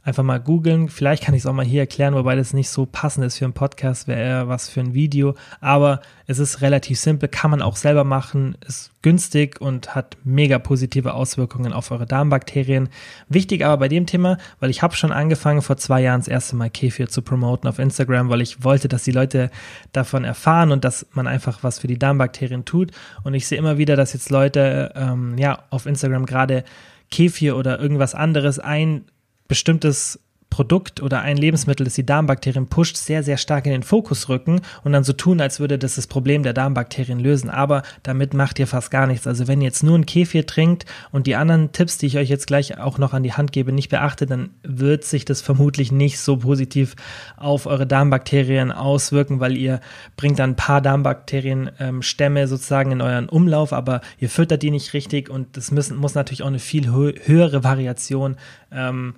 [0.02, 0.88] einfach mal googeln.
[0.88, 3.44] Vielleicht kann ich es auch mal hier erklären, wobei das nicht so passend ist für
[3.44, 5.34] einen Podcast, wäre eher was für ein Video.
[5.60, 10.58] Aber es ist relativ simpel, kann man auch selber machen, ist günstig und hat mega
[10.58, 12.88] positive Auswirkungen auf eure Darmbakterien.
[13.28, 16.56] Wichtig aber bei dem Thema, weil ich habe schon angefangen vor zwei Jahren das erste
[16.56, 19.50] Mal Kefir zu promoten auf Instagram, weil ich wollte, dass die Leute
[19.92, 22.92] davon erfahren und dass man einfach was für die Darmbakterien tut.
[23.22, 26.64] Und ich sehe immer wieder, dass jetzt Leute ähm, ja auf Instagram gerade
[27.10, 29.04] Kefir oder irgendwas anderes ein
[29.50, 34.28] bestimmtes Produkt oder ein Lebensmittel, das die Darmbakterien pusht, sehr, sehr stark in den Fokus
[34.28, 37.48] rücken und dann so tun, als würde das das Problem der Darmbakterien lösen.
[37.48, 39.26] Aber damit macht ihr fast gar nichts.
[39.26, 42.28] Also wenn ihr jetzt nur ein Kefir trinkt und die anderen Tipps, die ich euch
[42.28, 45.92] jetzt gleich auch noch an die Hand gebe, nicht beachtet, dann wird sich das vermutlich
[45.92, 46.96] nicht so positiv
[47.36, 49.80] auf eure Darmbakterien auswirken, weil ihr
[50.16, 54.92] bringt dann ein paar Darmbakterienstämme ähm, sozusagen in euren Umlauf, aber ihr füttert die nicht
[54.94, 58.36] richtig und das müssen, muss natürlich auch eine viel höhere Variation
[58.72, 59.14] ähm,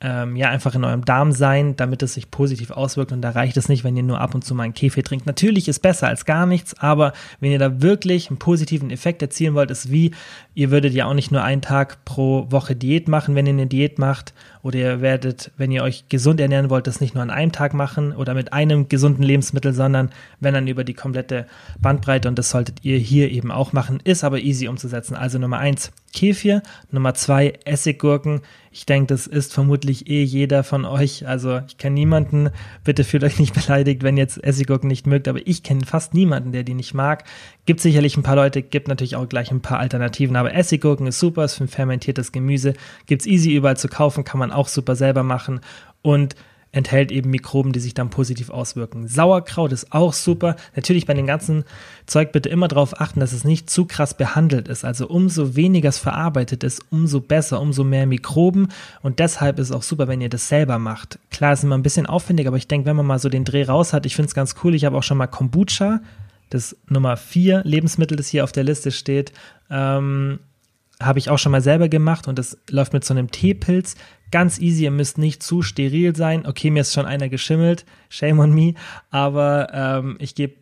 [0.00, 3.12] ähm, ja einfach in eurem Darm sein, damit es sich positiv auswirkt.
[3.12, 5.24] Und da reicht es nicht, wenn ihr nur ab und zu mal einen Kaffee trinkt.
[5.24, 9.54] Natürlich ist besser als gar nichts, aber wenn ihr da wirklich einen positiven Effekt erzielen
[9.54, 10.12] wollt, ist wie,
[10.54, 13.66] ihr würdet ja auch nicht nur einen Tag pro Woche Diät machen, wenn ihr eine
[13.66, 14.34] Diät macht.
[14.62, 17.72] Oder ihr werdet, wenn ihr euch gesund ernähren wollt, das nicht nur an einem Tag
[17.72, 21.46] machen oder mit einem gesunden Lebensmittel, sondern wenn dann über die komplette
[21.80, 22.28] Bandbreite.
[22.28, 24.00] Und das solltet ihr hier eben auch machen.
[24.02, 25.14] Ist aber easy umzusetzen.
[25.14, 26.62] Also Nummer eins, Kefir.
[26.90, 28.40] Nummer zwei, Essiggurken.
[28.72, 31.28] Ich denke, das ist vermutlich eh jeder von euch.
[31.28, 32.50] Also ich kenne niemanden,
[32.84, 36.52] bitte fühlt euch nicht beleidigt, wenn jetzt Essiggurken nicht mögt, aber ich kenne fast niemanden,
[36.52, 37.24] der die nicht mag.
[37.66, 41.20] Gibt sicherlich ein paar Leute, gibt natürlich auch gleich ein paar Alternativen, aber Essiggurken ist
[41.20, 42.72] super, ist für ein fermentiertes Gemüse,
[43.06, 45.60] gibt's easy überall zu kaufen, kann man auch super selber machen
[46.02, 46.34] und
[46.76, 49.08] enthält eben Mikroben, die sich dann positiv auswirken.
[49.08, 50.56] Sauerkraut ist auch super.
[50.74, 51.64] Natürlich bei dem ganzen
[52.04, 54.84] Zeug bitte immer darauf achten, dass es nicht zu krass behandelt ist.
[54.84, 58.68] Also umso weniger es verarbeitet ist, umso besser, umso mehr Mikroben.
[59.02, 61.18] Und deshalb ist es auch super, wenn ihr das selber macht.
[61.30, 63.64] Klar, ist immer ein bisschen aufwendig, aber ich denke, wenn man mal so den Dreh
[63.64, 64.74] raus hat, ich finde es ganz cool.
[64.74, 66.00] Ich habe auch schon mal Kombucha,
[66.50, 69.32] das Nummer vier Lebensmittel, das hier auf der Liste steht,
[69.70, 70.40] ähm,
[71.00, 73.96] habe ich auch schon mal selber gemacht und das läuft mit so einem Teepilz.
[74.30, 76.46] Ganz easy, ihr müsst nicht zu steril sein.
[76.46, 78.74] Okay, mir ist schon einer geschimmelt, shame on me,
[79.10, 80.54] aber ähm, ich gebe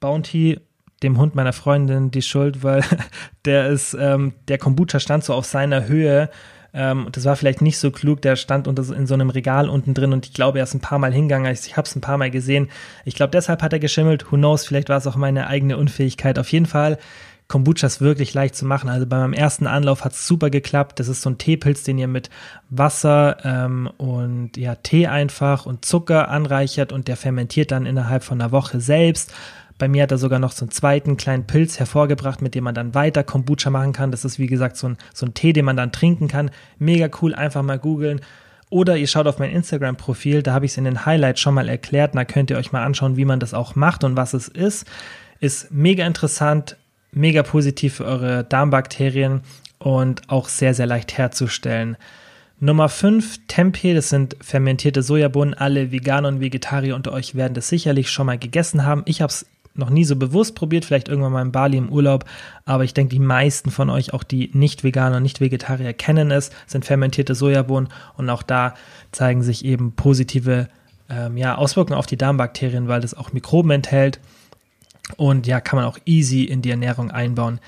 [0.00, 0.60] Bounty,
[1.02, 2.82] dem Hund meiner Freundin, die Schuld, weil
[3.44, 6.30] der ist, ähm, der Kombucha stand so auf seiner Höhe.
[6.74, 9.94] Ähm, das war vielleicht nicht so klug, der stand unter, in so einem Regal unten
[9.94, 11.50] drin und ich glaube, er ist ein paar Mal hingegangen.
[11.52, 12.68] Ich, ich habe es ein paar Mal gesehen.
[13.04, 14.30] Ich glaube, deshalb hat er geschimmelt.
[14.30, 16.38] Who knows, vielleicht war es auch meine eigene Unfähigkeit.
[16.38, 16.98] Auf jeden Fall
[17.48, 18.88] Kombucha ist wirklich leicht zu machen.
[18.88, 20.98] Also bei meinem ersten Anlauf hat es super geklappt.
[20.98, 22.28] Das ist so ein Teepilz, den ihr mit
[22.70, 28.40] Wasser ähm, und ja, Tee einfach und Zucker anreichert und der fermentiert dann innerhalb von
[28.40, 29.32] einer Woche selbst.
[29.78, 32.74] Bei mir hat er sogar noch so einen zweiten kleinen Pilz hervorgebracht, mit dem man
[32.74, 34.10] dann weiter Kombucha machen kann.
[34.10, 36.50] Das ist wie gesagt so ein, so ein Tee, den man dann trinken kann.
[36.78, 38.20] Mega cool, einfach mal googeln.
[38.70, 41.68] Oder ihr schaut auf mein Instagram-Profil, da habe ich es in den Highlights schon mal
[41.68, 42.16] erklärt.
[42.16, 44.86] Da könnt ihr euch mal anschauen, wie man das auch macht und was es ist.
[45.38, 46.76] Ist mega interessant,
[47.16, 49.40] mega positiv für eure Darmbakterien
[49.78, 51.96] und auch sehr, sehr leicht herzustellen.
[52.60, 55.54] Nummer 5, Tempeh, das sind fermentierte Sojabohnen.
[55.54, 59.02] Alle Veganer und Vegetarier unter euch werden das sicherlich schon mal gegessen haben.
[59.06, 62.24] Ich habe es noch nie so bewusst probiert, vielleicht irgendwann mal in Bali im Urlaub,
[62.64, 66.86] aber ich denke, die meisten von euch, auch die Nicht-Veganer und Nicht-Vegetarier, kennen es, sind
[66.86, 68.74] fermentierte Sojabohnen und auch da
[69.12, 70.68] zeigen sich eben positive
[71.10, 74.18] ähm, ja, Auswirkungen auf die Darmbakterien, weil das auch Mikroben enthält
[75.16, 77.60] und ja, kann man auch easy in die Ernährung einbauen.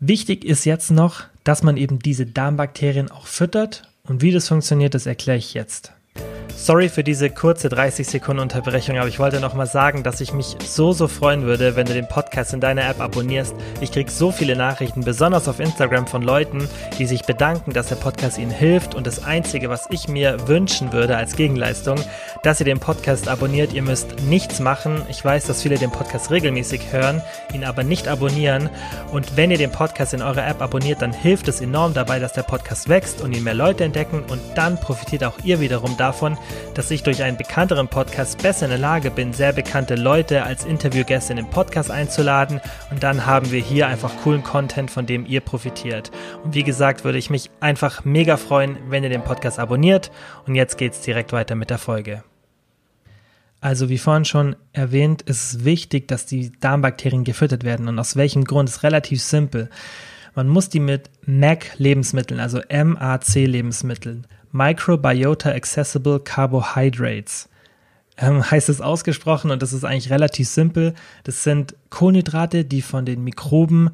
[0.00, 3.90] Wichtig ist jetzt noch, dass man eben diese Darmbakterien auch füttert.
[4.04, 5.92] Und wie das funktioniert, das erkläre ich jetzt.
[6.56, 10.32] Sorry für diese kurze 30 Sekunden Unterbrechung, aber ich wollte noch mal sagen, dass ich
[10.32, 13.54] mich so, so freuen würde, wenn du den Podcast in deiner App abonnierst.
[13.82, 16.66] Ich kriege so viele Nachrichten, besonders auf Instagram von Leuten,
[16.98, 18.94] die sich bedanken, dass der Podcast ihnen hilft.
[18.94, 21.98] Und das Einzige, was ich mir wünschen würde als Gegenleistung,
[22.44, 23.74] dass ihr den Podcast abonniert.
[23.74, 25.02] Ihr müsst nichts machen.
[25.10, 27.20] Ich weiß, dass viele den Podcast regelmäßig hören,
[27.52, 28.70] ihn aber nicht abonnieren.
[29.12, 32.32] Und wenn ihr den Podcast in eurer App abonniert, dann hilft es enorm dabei, dass
[32.32, 34.24] der Podcast wächst und ihn mehr Leute entdecken.
[34.30, 36.03] Und dann profitiert auch ihr wiederum davon,
[36.74, 40.64] dass ich durch einen bekannteren Podcast besser in der Lage bin, sehr bekannte Leute als
[40.64, 45.24] Interviewgäste in den Podcast einzuladen und dann haben wir hier einfach coolen Content, von dem
[45.24, 46.10] ihr profitiert.
[46.44, 50.10] Und wie gesagt, würde ich mich einfach mega freuen, wenn ihr den Podcast abonniert
[50.46, 52.22] und jetzt geht's direkt weiter mit der Folge.
[53.60, 58.14] Also wie vorhin schon erwähnt, ist es wichtig, dass die Darmbakterien gefüttert werden und aus
[58.14, 59.70] welchem Grund ist relativ simpel.
[60.34, 67.48] Man muss die mit MAC-Lebensmitteln, also MAC-Lebensmitteln, Microbiota Accessible Carbohydrates.
[68.16, 70.94] Ähm, heißt es ausgesprochen und das ist eigentlich relativ simpel.
[71.24, 73.90] Das sind Kohlenhydrate, die von den Mikroben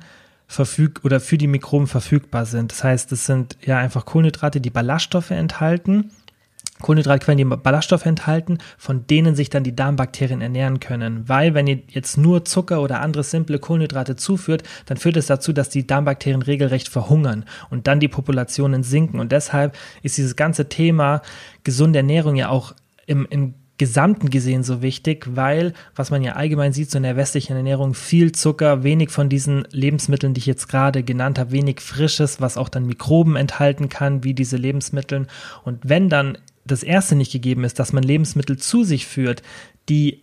[0.46, 2.73] verfüg oder für die Mikroben verfügbar sind.
[2.73, 6.11] Das heißt, das sind ja einfach Kohlenhydrate, die Ballaststoffe enthalten
[6.81, 11.29] Kohlenhydratquellen, die Ballaststoffe enthalten, von denen sich dann die Darmbakterien ernähren können.
[11.29, 15.53] Weil wenn ihr jetzt nur Zucker oder andere simple Kohlenhydrate zuführt, dann führt es dazu,
[15.53, 19.21] dass die Darmbakterien regelrecht verhungern und dann die Populationen sinken.
[19.21, 21.23] Und deshalb ist dieses ganze Thema
[21.64, 22.75] gesunde Ernährung ja auch
[23.07, 27.16] im, im Gesamten gesehen so wichtig, weil, was man ja allgemein sieht, so in der
[27.16, 31.81] westlichen Ernährung, viel Zucker, wenig von diesen Lebensmitteln, die ich jetzt gerade genannt habe, wenig
[31.81, 35.27] Frisches, was auch dann Mikroben enthalten kann, wie diese Lebensmittel.
[35.64, 39.42] Und wenn dann das erste nicht gegeben ist, dass man Lebensmittel zu sich führt,
[39.88, 40.23] die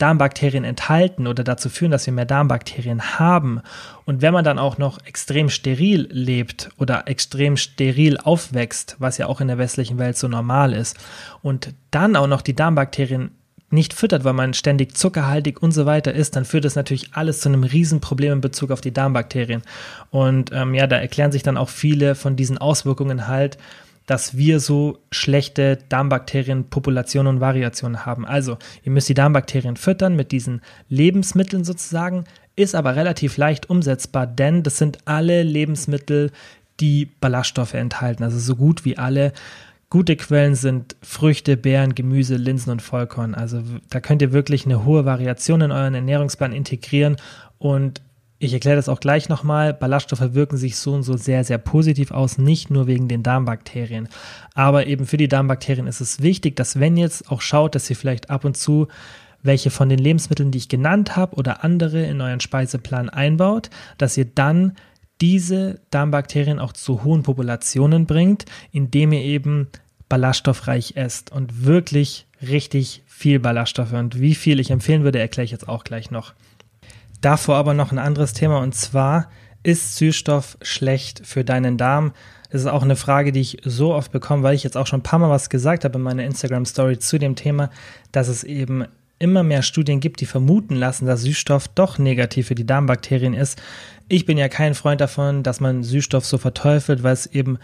[0.00, 3.60] Darmbakterien enthalten oder dazu führen, dass wir mehr Darmbakterien haben.
[4.06, 9.26] Und wenn man dann auch noch extrem steril lebt oder extrem steril aufwächst, was ja
[9.26, 10.96] auch in der westlichen Welt so normal ist,
[11.42, 13.32] und dann auch noch die Darmbakterien
[13.72, 17.40] nicht füttert, weil man ständig zuckerhaltig und so weiter ist, dann führt das natürlich alles
[17.40, 19.62] zu einem Riesenproblem in Bezug auf die Darmbakterien.
[20.10, 23.58] Und ähm, ja, da erklären sich dann auch viele von diesen Auswirkungen halt,
[24.10, 28.26] dass wir so schlechte Darmbakterienpopulationen und Variationen haben.
[28.26, 32.24] Also, ihr müsst die Darmbakterien füttern mit diesen Lebensmitteln sozusagen,
[32.56, 36.32] ist aber relativ leicht umsetzbar, denn das sind alle Lebensmittel,
[36.80, 39.32] die Ballaststoffe enthalten, also so gut wie alle.
[39.90, 43.36] Gute Quellen sind Früchte, Beeren, Gemüse, Linsen und Vollkorn.
[43.36, 47.16] Also da könnt ihr wirklich eine hohe Variation in euren Ernährungsplan integrieren
[47.58, 48.02] und
[48.42, 49.74] ich erkläre das auch gleich nochmal.
[49.74, 54.08] Ballaststoffe wirken sich so und so sehr, sehr positiv aus, nicht nur wegen den Darmbakterien.
[54.54, 57.96] Aber eben für die Darmbakterien ist es wichtig, dass wenn jetzt auch schaut, dass ihr
[57.96, 58.88] vielleicht ab und zu
[59.42, 64.16] welche von den Lebensmitteln, die ich genannt habe oder andere in euren Speiseplan einbaut, dass
[64.16, 64.74] ihr dann
[65.20, 69.68] diese Darmbakterien auch zu hohen Populationen bringt, indem ihr eben
[70.08, 73.92] ballaststoffreich esst und wirklich richtig viel Ballaststoffe.
[73.92, 76.32] Und wie viel ich empfehlen würde, erkläre ich jetzt auch gleich noch.
[77.20, 79.28] Davor aber noch ein anderes Thema und zwar,
[79.62, 82.12] ist Süßstoff schlecht für deinen Darm?
[82.50, 85.00] Das ist auch eine Frage, die ich so oft bekomme, weil ich jetzt auch schon
[85.00, 87.70] ein paar Mal was gesagt habe in meiner Instagram-Story zu dem Thema,
[88.10, 88.86] dass es eben
[89.18, 93.60] immer mehr Studien gibt, die vermuten lassen, dass Süßstoff doch negativ für die Darmbakterien ist.
[94.12, 97.58] Ich bin ja kein Freund davon, dass man Süßstoff so verteufelt, weil es eben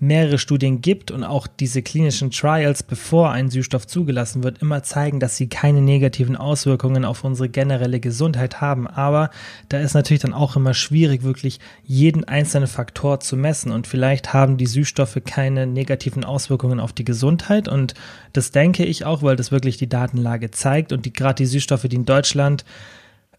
[0.00, 5.20] mehrere Studien gibt und auch diese klinischen Trials, bevor ein Süßstoff zugelassen wird, immer zeigen,
[5.20, 8.88] dass sie keine negativen Auswirkungen auf unsere generelle Gesundheit haben.
[8.88, 9.30] Aber
[9.68, 13.70] da ist natürlich dann auch immer schwierig, wirklich jeden einzelnen Faktor zu messen.
[13.70, 17.68] Und vielleicht haben die Süßstoffe keine negativen Auswirkungen auf die Gesundheit.
[17.68, 17.94] Und
[18.32, 20.92] das denke ich auch, weil das wirklich die Datenlage zeigt.
[20.92, 22.64] Und die, gerade die Süßstoffe, die in Deutschland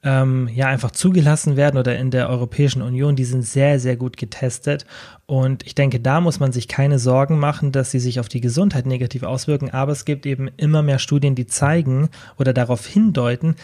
[0.05, 4.15] ähm, ja einfach zugelassen werden oder in der Europäischen Union, die sind sehr, sehr gut
[4.15, 4.85] getestet.
[5.25, 8.39] Und ich denke, da muss man sich keine Sorgen machen, dass sie sich auf die
[8.39, 9.71] Gesundheit negativ auswirken.
[9.71, 13.55] Aber es gibt eben immer mehr Studien, die zeigen oder darauf hindeuten,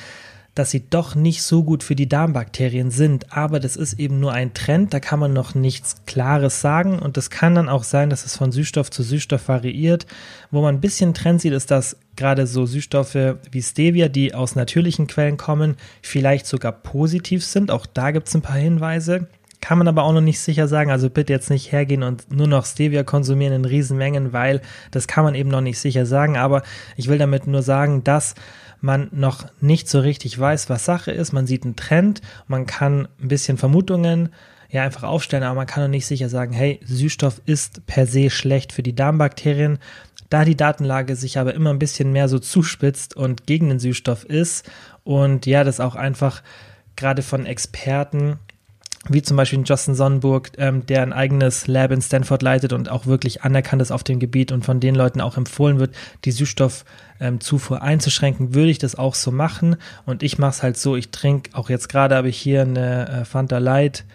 [0.55, 3.35] dass sie doch nicht so gut für die Darmbakterien sind.
[3.35, 6.99] Aber das ist eben nur ein Trend, da kann man noch nichts Klares sagen.
[6.99, 10.05] Und es kann dann auch sein, dass es von Süßstoff zu Süßstoff variiert.
[10.49, 14.55] Wo man ein bisschen Trend sieht, ist, dass gerade so Süßstoffe wie Stevia, die aus
[14.55, 17.71] natürlichen Quellen kommen, vielleicht sogar positiv sind.
[17.71, 19.27] Auch da gibt es ein paar Hinweise.
[19.61, 20.91] Kann man aber auch noch nicht sicher sagen.
[20.91, 25.23] Also bitte jetzt nicht hergehen und nur noch Stevia konsumieren in Riesenmengen, weil das kann
[25.23, 26.35] man eben noch nicht sicher sagen.
[26.35, 26.63] Aber
[26.97, 28.33] ich will damit nur sagen, dass
[28.81, 31.31] man noch nicht so richtig weiß, was Sache ist.
[31.31, 34.29] Man sieht einen Trend, man kann ein bisschen Vermutungen
[34.71, 38.29] ja einfach aufstellen, aber man kann noch nicht sicher sagen, hey, Süßstoff ist per se
[38.29, 39.79] schlecht für die Darmbakterien.
[40.29, 44.23] Da die Datenlage sich aber immer ein bisschen mehr so zuspitzt und gegen den Süßstoff
[44.23, 44.69] ist
[45.03, 46.41] und ja, das auch einfach
[46.95, 48.39] gerade von Experten
[49.09, 53.07] wie zum Beispiel Justin Sonnenburg, ähm, der ein eigenes Lab in Stanford leitet und auch
[53.07, 57.77] wirklich anerkannt ist auf dem Gebiet und von den Leuten auch empfohlen wird, die Süßstoffzufuhr
[57.77, 59.77] ähm, einzuschränken, würde ich das auch so machen.
[60.05, 63.09] Und ich mache es halt so, ich trinke, auch jetzt gerade habe ich hier eine
[63.09, 64.05] äh, Fanta Light,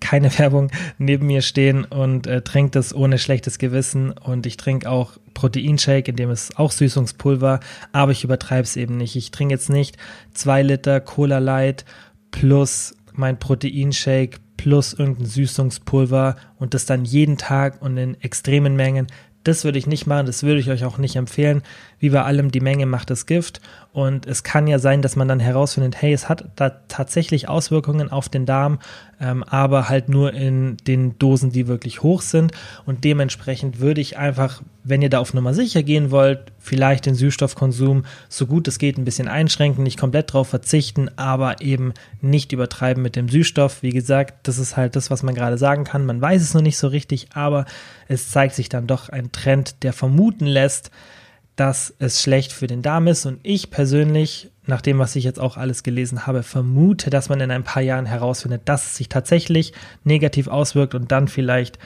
[0.00, 4.12] keine Werbung, neben mir stehen und äh, trinke das ohne schlechtes Gewissen.
[4.12, 7.58] Und ich trinke auch Proteinshake, in dem ist auch Süßungspulver,
[7.90, 9.16] aber ich übertreibe es eben nicht.
[9.16, 9.96] Ich trinke jetzt nicht
[10.32, 11.84] zwei Liter Cola Light
[12.30, 19.06] plus mein Proteinshake plus irgendein Süßungspulver und das dann jeden Tag und in extremen Mengen.
[19.44, 21.62] Das würde ich nicht machen, das würde ich euch auch nicht empfehlen.
[21.98, 23.60] Wie bei allem, die Menge macht das Gift.
[23.92, 28.12] Und es kann ja sein, dass man dann herausfindet, hey, es hat da tatsächlich Auswirkungen
[28.12, 28.78] auf den Darm,
[29.20, 32.52] ähm, aber halt nur in den Dosen, die wirklich hoch sind.
[32.86, 37.14] Und dementsprechend würde ich einfach, wenn ihr da auf Nummer sicher gehen wollt, vielleicht den
[37.14, 42.52] Süßstoffkonsum so gut es geht ein bisschen einschränken, nicht komplett drauf verzichten, aber eben nicht
[42.52, 43.82] übertreiben mit dem Süßstoff.
[43.82, 46.06] Wie gesagt, das ist halt das, was man gerade sagen kann.
[46.06, 47.64] Man weiß es noch nicht so richtig, aber
[48.06, 50.90] es zeigt sich dann doch ein Trend, der vermuten lässt,
[51.58, 53.26] dass es schlecht für den Darm ist.
[53.26, 57.40] Und ich persönlich, nach dem, was ich jetzt auch alles gelesen habe, vermute, dass man
[57.40, 59.72] in ein paar Jahren herausfindet, dass es sich tatsächlich
[60.04, 61.80] negativ auswirkt und dann vielleicht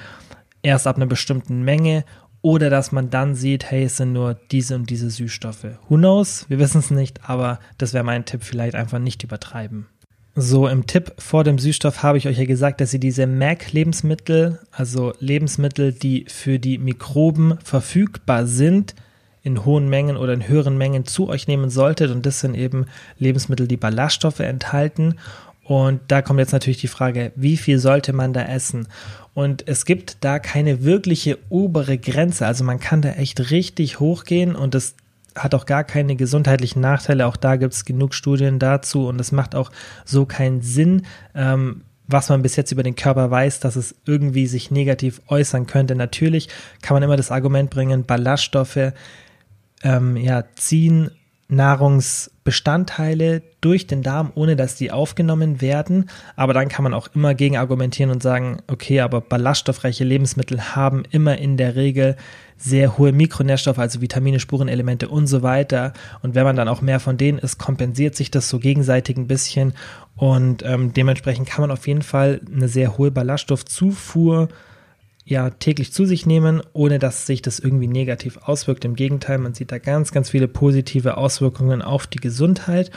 [0.62, 2.04] erst ab einer bestimmten Menge
[2.42, 5.78] oder dass man dann sieht, hey, es sind nur diese und diese Süßstoffe.
[5.88, 6.44] Who knows?
[6.50, 9.86] Wir wissen es nicht, aber das wäre mein Tipp, vielleicht einfach nicht übertreiben.
[10.34, 14.58] So, im Tipp vor dem Süßstoff habe ich euch ja gesagt, dass ihr diese MAC-Lebensmittel,
[14.70, 18.94] also Lebensmittel, die für die Mikroben verfügbar sind,
[19.42, 22.10] in hohen Mengen oder in höheren Mengen zu euch nehmen solltet.
[22.10, 22.86] Und das sind eben
[23.18, 25.16] Lebensmittel, die Ballaststoffe enthalten.
[25.64, 28.88] Und da kommt jetzt natürlich die Frage, wie viel sollte man da essen?
[29.34, 32.46] Und es gibt da keine wirkliche obere Grenze.
[32.46, 34.94] Also man kann da echt richtig hochgehen und das
[35.34, 37.26] hat auch gar keine gesundheitlichen Nachteile.
[37.26, 39.70] Auch da gibt es genug Studien dazu und es macht auch
[40.04, 41.06] so keinen Sinn.
[41.34, 45.66] Ähm, was man bis jetzt über den Körper weiß, dass es irgendwie sich negativ äußern
[45.66, 45.94] könnte.
[45.94, 46.48] Natürlich
[46.82, 48.92] kann man immer das Argument bringen, Ballaststoffe
[49.82, 51.10] ähm, ja, ziehen
[51.52, 56.08] Nahrungsbestandteile durch den Darm, ohne dass die aufgenommen werden.
[56.34, 61.02] Aber dann kann man auch immer gegen argumentieren und sagen, okay, aber ballaststoffreiche Lebensmittel haben
[61.10, 62.16] immer in der Regel
[62.56, 65.92] sehr hohe Mikronährstoffe, also Vitamine, Spurenelemente und so weiter.
[66.22, 69.26] Und wenn man dann auch mehr von denen isst, kompensiert sich das so gegenseitig ein
[69.26, 69.74] bisschen.
[70.16, 74.48] Und ähm, dementsprechend kann man auf jeden Fall eine sehr hohe Ballaststoffzufuhr
[75.24, 78.84] ja täglich zu sich nehmen, ohne dass sich das irgendwie negativ auswirkt.
[78.84, 82.90] Im Gegenteil, man sieht da ganz, ganz viele positive Auswirkungen auf die Gesundheit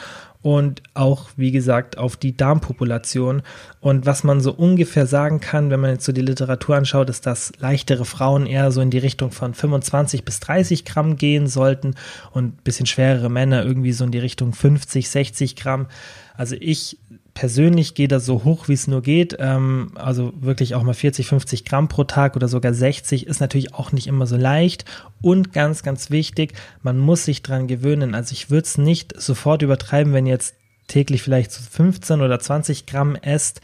[0.45, 3.41] und auch, wie gesagt, auf die Darmpopulation.
[3.79, 7.25] Und was man so ungefähr sagen kann, wenn man jetzt so die Literatur anschaut, ist,
[7.25, 11.95] dass leichtere Frauen eher so in die Richtung von 25 bis 30 Gramm gehen sollten
[12.31, 15.87] und bisschen schwerere Männer irgendwie so in die Richtung 50, 60 Gramm.
[16.35, 16.99] Also ich
[17.35, 19.35] persönlich gehe da so hoch, wie es nur geht.
[19.39, 23.75] Ähm, also wirklich auch mal 40, 50 Gramm pro Tag oder sogar 60 ist natürlich
[23.75, 24.85] auch nicht immer so leicht.
[25.21, 28.15] Und ganz, ganz wichtig, man muss sich dran gewöhnen.
[28.15, 30.55] Also ich würde es nicht sofort übertreiben, wenn jetzt
[30.87, 33.61] täglich vielleicht so 15 oder 20 Gramm esst,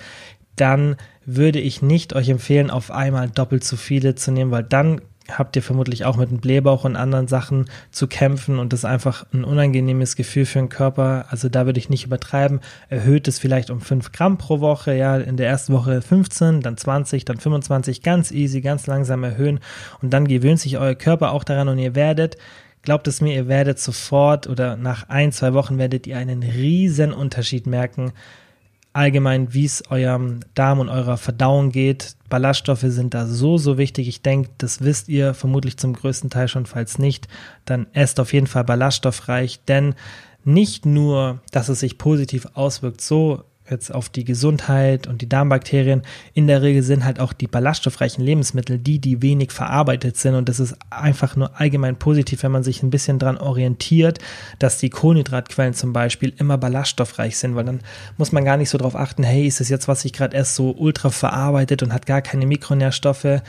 [0.56, 5.02] dann würde ich nicht euch empfehlen, auf einmal doppelt so viele zu nehmen, weil dann
[5.38, 8.86] habt ihr vermutlich auch mit dem Blähbauch und anderen Sachen zu kämpfen und das ist
[8.86, 11.26] einfach ein unangenehmes Gefühl für den Körper.
[11.30, 12.62] Also da würde ich nicht übertreiben.
[12.90, 16.78] Erhöht es vielleicht um 5 Gramm pro Woche, ja, in der ersten Woche 15, dann
[16.78, 19.60] 20, dann 25, ganz easy, ganz langsam erhöhen
[20.02, 22.38] und dann gewöhnt sich euer Körper auch daran und ihr werdet
[22.84, 27.14] Glaubt es mir, ihr werdet sofort oder nach ein, zwei Wochen werdet ihr einen riesen
[27.14, 28.12] Unterschied merken,
[28.94, 32.16] allgemein, wie es eurem Darm und eurer Verdauung geht.
[32.30, 34.08] Ballaststoffe sind da so, so wichtig.
[34.08, 36.66] Ich denke, das wisst ihr vermutlich zum größten Teil schon.
[36.66, 37.28] Falls nicht,
[37.66, 39.96] dann esst auf jeden Fall ballaststoffreich, denn
[40.44, 46.02] nicht nur, dass es sich positiv auswirkt, so jetzt auf die Gesundheit und die Darmbakterien,
[46.34, 50.36] in der Regel sind halt auch die ballaststoffreichen Lebensmittel die, die wenig verarbeitet sind.
[50.36, 54.20] Und das ist einfach nur allgemein positiv, wenn man sich ein bisschen dran orientiert,
[54.60, 57.82] dass die Kohlenhydratquellen zum Beispiel immer ballaststoffreich sind, weil dann
[58.18, 60.54] muss man gar nicht so drauf achten, hey, ist das jetzt, was ich gerade esse,
[60.54, 63.42] so ultra verarbeitet und hat gar keine Mikronährstoffe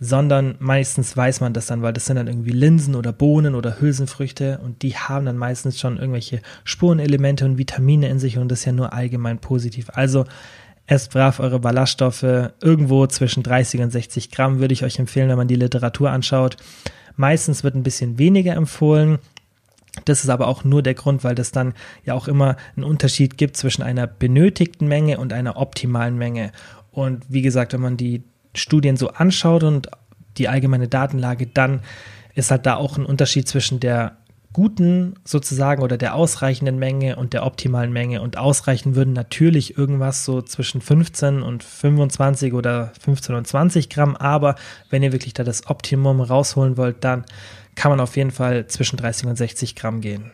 [0.00, 3.80] sondern meistens weiß man das dann, weil das sind dann irgendwie Linsen oder Bohnen oder
[3.80, 8.60] Hülsenfrüchte und die haben dann meistens schon irgendwelche Spurenelemente und Vitamine in sich und das
[8.60, 9.90] ist ja nur allgemein positiv.
[9.92, 10.24] Also
[10.86, 15.36] esst brav eure Ballaststoffe irgendwo zwischen 30 und 60 Gramm würde ich euch empfehlen, wenn
[15.36, 16.56] man die Literatur anschaut.
[17.16, 19.18] Meistens wird ein bisschen weniger empfohlen.
[20.04, 23.36] Das ist aber auch nur der Grund, weil das dann ja auch immer einen Unterschied
[23.36, 26.52] gibt zwischen einer benötigten Menge und einer optimalen Menge.
[26.92, 28.22] Und wie gesagt, wenn man die
[28.54, 29.88] Studien so anschaut und
[30.36, 31.80] die allgemeine Datenlage, dann
[32.34, 34.16] ist halt da auch ein Unterschied zwischen der
[34.52, 38.22] guten sozusagen oder der ausreichenden Menge und der optimalen Menge.
[38.22, 44.16] Und ausreichen würden natürlich irgendwas so zwischen 15 und 25 oder 15 und 20 Gramm.
[44.16, 44.54] Aber
[44.90, 47.24] wenn ihr wirklich da das Optimum rausholen wollt, dann
[47.74, 50.32] kann man auf jeden Fall zwischen 30 und 60 Gramm gehen.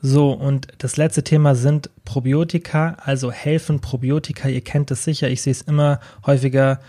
[0.00, 4.48] So, und das letzte Thema sind Probiotika, also helfen Probiotika.
[4.48, 6.80] Ihr kennt es sicher, ich sehe es immer häufiger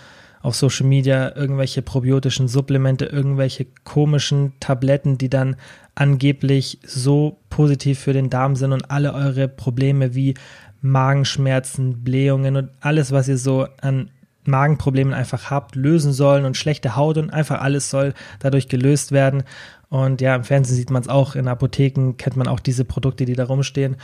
[0.42, 5.56] auf Social Media, irgendwelche probiotischen Supplemente, irgendwelche komischen Tabletten, die dann
[5.96, 10.36] angeblich so positiv für den Darm sind und alle eure Probleme wie
[10.82, 14.12] Magenschmerzen, Blähungen und alles, was ihr so an
[14.46, 19.44] Magenproblemen einfach habt, lösen sollen und schlechte Haut und einfach alles soll dadurch gelöst werden.
[19.90, 23.26] Und ja, im Fernsehen sieht man es auch, in Apotheken kennt man auch diese Produkte,
[23.26, 23.98] die da rumstehen.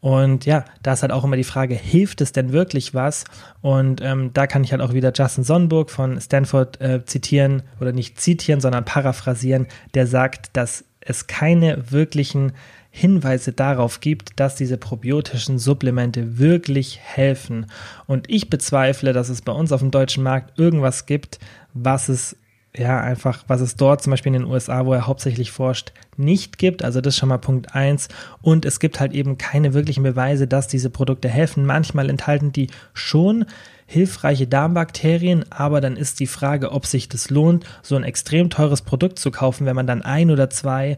[0.00, 3.24] Und ja, da ist halt auch immer die Frage, hilft es denn wirklich was?
[3.60, 7.92] Und ähm, da kann ich halt auch wieder Justin Sonnenburg von Stanford äh, zitieren oder
[7.92, 12.52] nicht zitieren, sondern paraphrasieren, der sagt, dass es keine wirklichen
[12.90, 17.66] Hinweise darauf gibt, dass diese probiotischen Supplemente wirklich helfen.
[18.06, 21.38] Und ich bezweifle, dass es bei uns auf dem deutschen Markt irgendwas gibt,
[21.74, 22.36] was es
[22.76, 26.56] ja, einfach, was es dort zum Beispiel in den USA, wo er hauptsächlich forscht, nicht
[26.56, 26.82] gibt.
[26.82, 28.08] Also das ist schon mal Punkt eins.
[28.40, 31.66] Und es gibt halt eben keine wirklichen Beweise, dass diese Produkte helfen.
[31.66, 33.44] Manchmal enthalten die schon
[33.86, 38.80] hilfreiche Darmbakterien, aber dann ist die Frage, ob sich das lohnt, so ein extrem teures
[38.80, 40.96] Produkt zu kaufen, wenn man dann ein oder zwei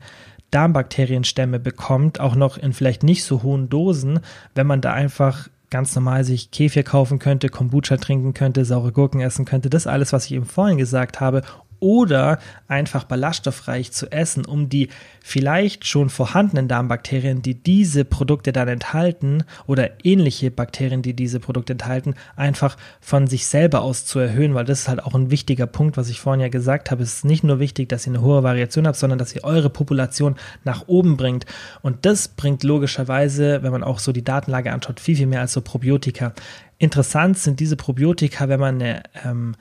[0.52, 4.20] Darmbakterienstämme bekommt, auch noch in vielleicht nicht so hohen Dosen,
[4.54, 9.20] wenn man da einfach ganz normal sich Kefir kaufen könnte, Kombucha trinken könnte, saure Gurken
[9.20, 11.42] essen könnte, das alles, was ich eben vorhin gesagt habe,
[11.84, 14.88] oder einfach ballaststoffreich zu essen, um die
[15.22, 21.74] vielleicht schon vorhandenen Darmbakterien, die diese Produkte dann enthalten oder ähnliche Bakterien, die diese Produkte
[21.74, 25.66] enthalten, einfach von sich selber aus zu erhöhen, weil das ist halt auch ein wichtiger
[25.66, 27.02] Punkt, was ich vorhin ja gesagt habe.
[27.02, 29.68] Es ist nicht nur wichtig, dass ihr eine hohe Variation habt, sondern dass ihr eure
[29.68, 31.44] Population nach oben bringt.
[31.82, 35.52] Und das bringt logischerweise, wenn man auch so die Datenlage anschaut, viel, viel mehr als
[35.52, 36.32] so Probiotika.
[36.78, 39.54] Interessant sind diese Probiotika, wenn man eine ähm,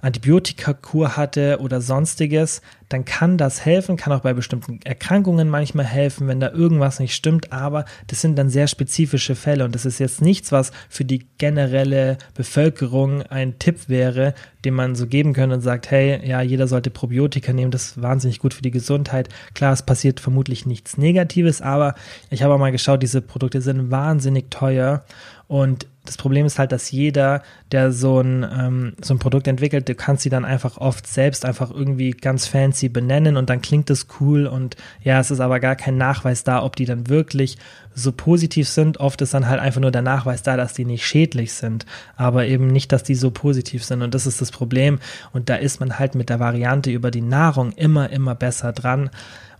[0.00, 6.26] Antibiotikakur hatte oder sonstiges, dann kann das helfen, kann auch bei bestimmten Erkrankungen manchmal helfen,
[6.28, 9.98] wenn da irgendwas nicht stimmt, aber das sind dann sehr spezifische Fälle und das ist
[9.98, 14.34] jetzt nichts, was für die generelle Bevölkerung ein Tipp wäre,
[14.64, 18.02] den man so geben könnte und sagt, hey, ja, jeder sollte Probiotika nehmen, das ist
[18.02, 19.28] wahnsinnig gut für die Gesundheit.
[19.54, 21.94] Klar, es passiert vermutlich nichts Negatives, aber
[22.30, 25.04] ich habe auch mal geschaut, diese Produkte sind wahnsinnig teuer
[25.48, 29.88] und das Problem ist halt, dass jeder, der so ein, ähm, so ein Produkt entwickelt,
[29.88, 33.90] du kannst sie dann einfach oft selbst einfach irgendwie ganz fancy benennen und dann klingt
[33.90, 37.58] es cool und ja, es ist aber gar kein Nachweis da, ob die dann wirklich
[37.94, 39.00] so positiv sind.
[39.00, 41.84] Oft ist dann halt einfach nur der Nachweis da, dass die nicht schädlich sind,
[42.16, 44.98] aber eben nicht, dass die so positiv sind und das ist das Problem
[45.32, 49.10] und da ist man halt mit der Variante über die Nahrung immer, immer besser dran.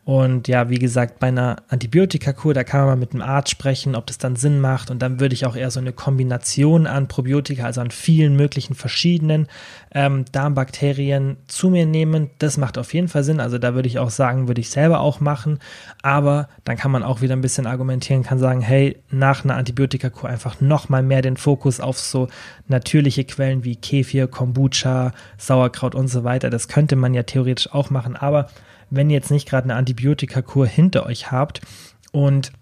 [0.08, 3.94] Und ja, wie gesagt, bei einer Antibiotikakur, da kann man mal mit einem Arzt sprechen,
[3.94, 4.90] ob das dann Sinn macht.
[4.90, 8.74] Und dann würde ich auch eher so eine Kombination an Probiotika, also an vielen möglichen
[8.74, 9.48] verschiedenen
[9.92, 12.30] ähm, Darmbakterien zu mir nehmen.
[12.38, 13.38] Das macht auf jeden Fall Sinn.
[13.38, 15.58] Also da würde ich auch sagen, würde ich selber auch machen.
[16.00, 20.30] Aber dann kann man auch wieder ein bisschen argumentieren, kann sagen, hey, nach einer Antibiotikakur
[20.30, 22.28] einfach nochmal mehr den Fokus auf so
[22.66, 26.48] natürliche Quellen wie Kefir, Kombucha, Sauerkraut und so weiter.
[26.48, 28.16] Das könnte man ja theoretisch auch machen.
[28.16, 28.48] Aber
[28.90, 31.60] wenn ihr jetzt nicht gerade eine Antibiotikakur hinter euch habt
[32.12, 32.52] und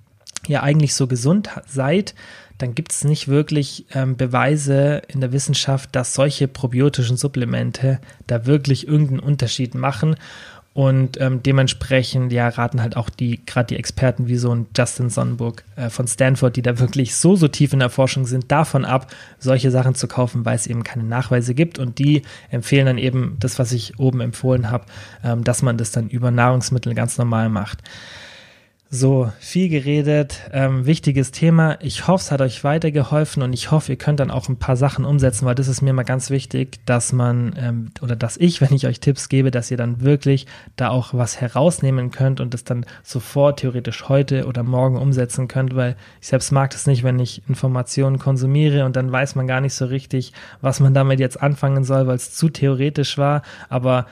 [0.46, 2.14] ihr eigentlich so gesund seid,
[2.58, 8.46] dann gibt es nicht wirklich ähm, Beweise in der Wissenschaft, dass solche probiotischen Supplemente da
[8.46, 10.16] wirklich irgendeinen Unterschied machen.
[10.76, 15.08] Und ähm, dementsprechend ja raten halt auch die, gerade die Experten wie so ein Justin
[15.08, 18.84] Sonnenburg äh, von Stanford, die da wirklich so, so tief in der Forschung sind, davon
[18.84, 21.78] ab, solche Sachen zu kaufen, weil es eben keine Nachweise gibt.
[21.78, 24.84] Und die empfehlen dann eben das, was ich oben empfohlen habe,
[25.24, 27.82] ähm, dass man das dann über Nahrungsmittel ganz normal macht.
[28.88, 31.76] So, viel geredet, ähm, wichtiges Thema.
[31.82, 34.76] Ich hoffe, es hat euch weitergeholfen und ich hoffe, ihr könnt dann auch ein paar
[34.76, 38.60] Sachen umsetzen, weil das ist mir mal ganz wichtig, dass man ähm, oder dass ich,
[38.60, 42.54] wenn ich euch Tipps gebe, dass ihr dann wirklich da auch was herausnehmen könnt und
[42.54, 47.02] das dann sofort theoretisch heute oder morgen umsetzen könnt, weil ich selbst mag das nicht,
[47.02, 51.18] wenn ich Informationen konsumiere und dann weiß man gar nicht so richtig, was man damit
[51.18, 53.42] jetzt anfangen soll, weil es zu theoretisch war.
[53.68, 54.06] Aber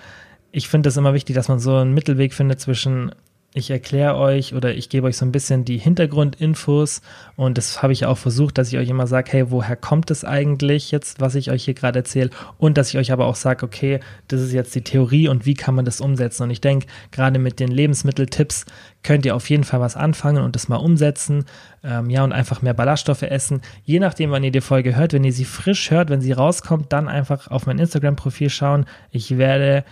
[0.51, 3.13] ich finde es immer wichtig, dass man so einen Mittelweg findet zwischen
[3.57, 7.03] ich erkläre euch oder ich gebe euch so ein bisschen die Hintergrundinfos
[7.37, 10.25] und das habe ich auch versucht, dass ich euch immer sage, hey, woher kommt es
[10.25, 12.31] eigentlich jetzt, was ich euch hier gerade erzähle?
[12.59, 15.55] Und dass ich euch aber auch sage, okay, das ist jetzt die Theorie und wie
[15.55, 16.43] kann man das umsetzen?
[16.43, 18.67] Und ich denke, gerade mit den Lebensmitteltipps
[19.05, 21.45] könnt ihr auf jeden Fall was anfangen und das mal umsetzen,
[21.85, 25.23] ähm, ja und einfach mehr Ballaststoffe essen, je nachdem, wann ihr die Folge hört, wenn
[25.23, 29.85] ihr sie frisch hört, wenn sie rauskommt, dann einfach auf mein Instagram-Profil schauen, ich werde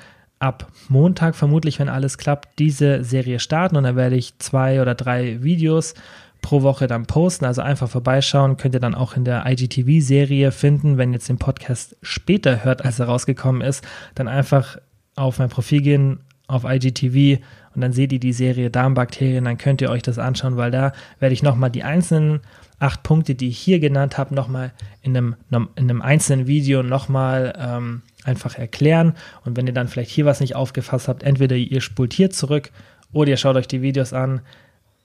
[0.43, 4.95] ab Montag vermutlich, wenn alles klappt, diese Serie starten und dann werde ich zwei oder
[4.95, 5.95] drei Videos
[6.43, 7.45] pro Woche dann posten.
[7.45, 10.99] Also einfach vorbeischauen, könnt ihr dann auch in der IGTV-Serie finden.
[10.99, 13.85] Wenn ihr jetzt den Podcast später hört, als er rausgekommen ist,
[14.17, 14.79] dann einfach
[15.15, 17.41] auf mein Profil gehen, auf IGTV
[17.75, 20.93] und dann seht ihr die Serie Darmbakterien, dann könnt ihr euch das anschauen, weil da
[21.21, 22.41] werde ich nochmal die einzelnen
[22.81, 24.73] acht Punkte, die ich hier genannt habe, nochmal
[25.03, 29.15] in einem, in einem einzelnen Video nochmal ähm, einfach erklären.
[29.45, 32.71] Und wenn ihr dann vielleicht hier was nicht aufgefasst habt, entweder ihr spult hier zurück
[33.13, 34.41] oder ihr schaut euch die Videos an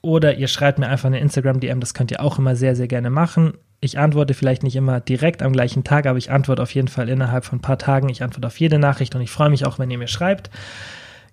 [0.00, 3.10] oder ihr schreibt mir einfach eine Instagram-DM, das könnt ihr auch immer sehr, sehr gerne
[3.10, 3.54] machen.
[3.80, 7.08] Ich antworte vielleicht nicht immer direkt am gleichen Tag, aber ich antworte auf jeden Fall
[7.08, 8.08] innerhalb von ein paar Tagen.
[8.08, 10.50] Ich antworte auf jede Nachricht und ich freue mich auch, wenn ihr mir schreibt.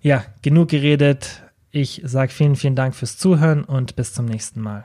[0.00, 1.42] Ja, genug geredet.
[1.72, 4.84] Ich sage vielen, vielen Dank fürs Zuhören und bis zum nächsten Mal.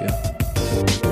[0.00, 1.11] dafür.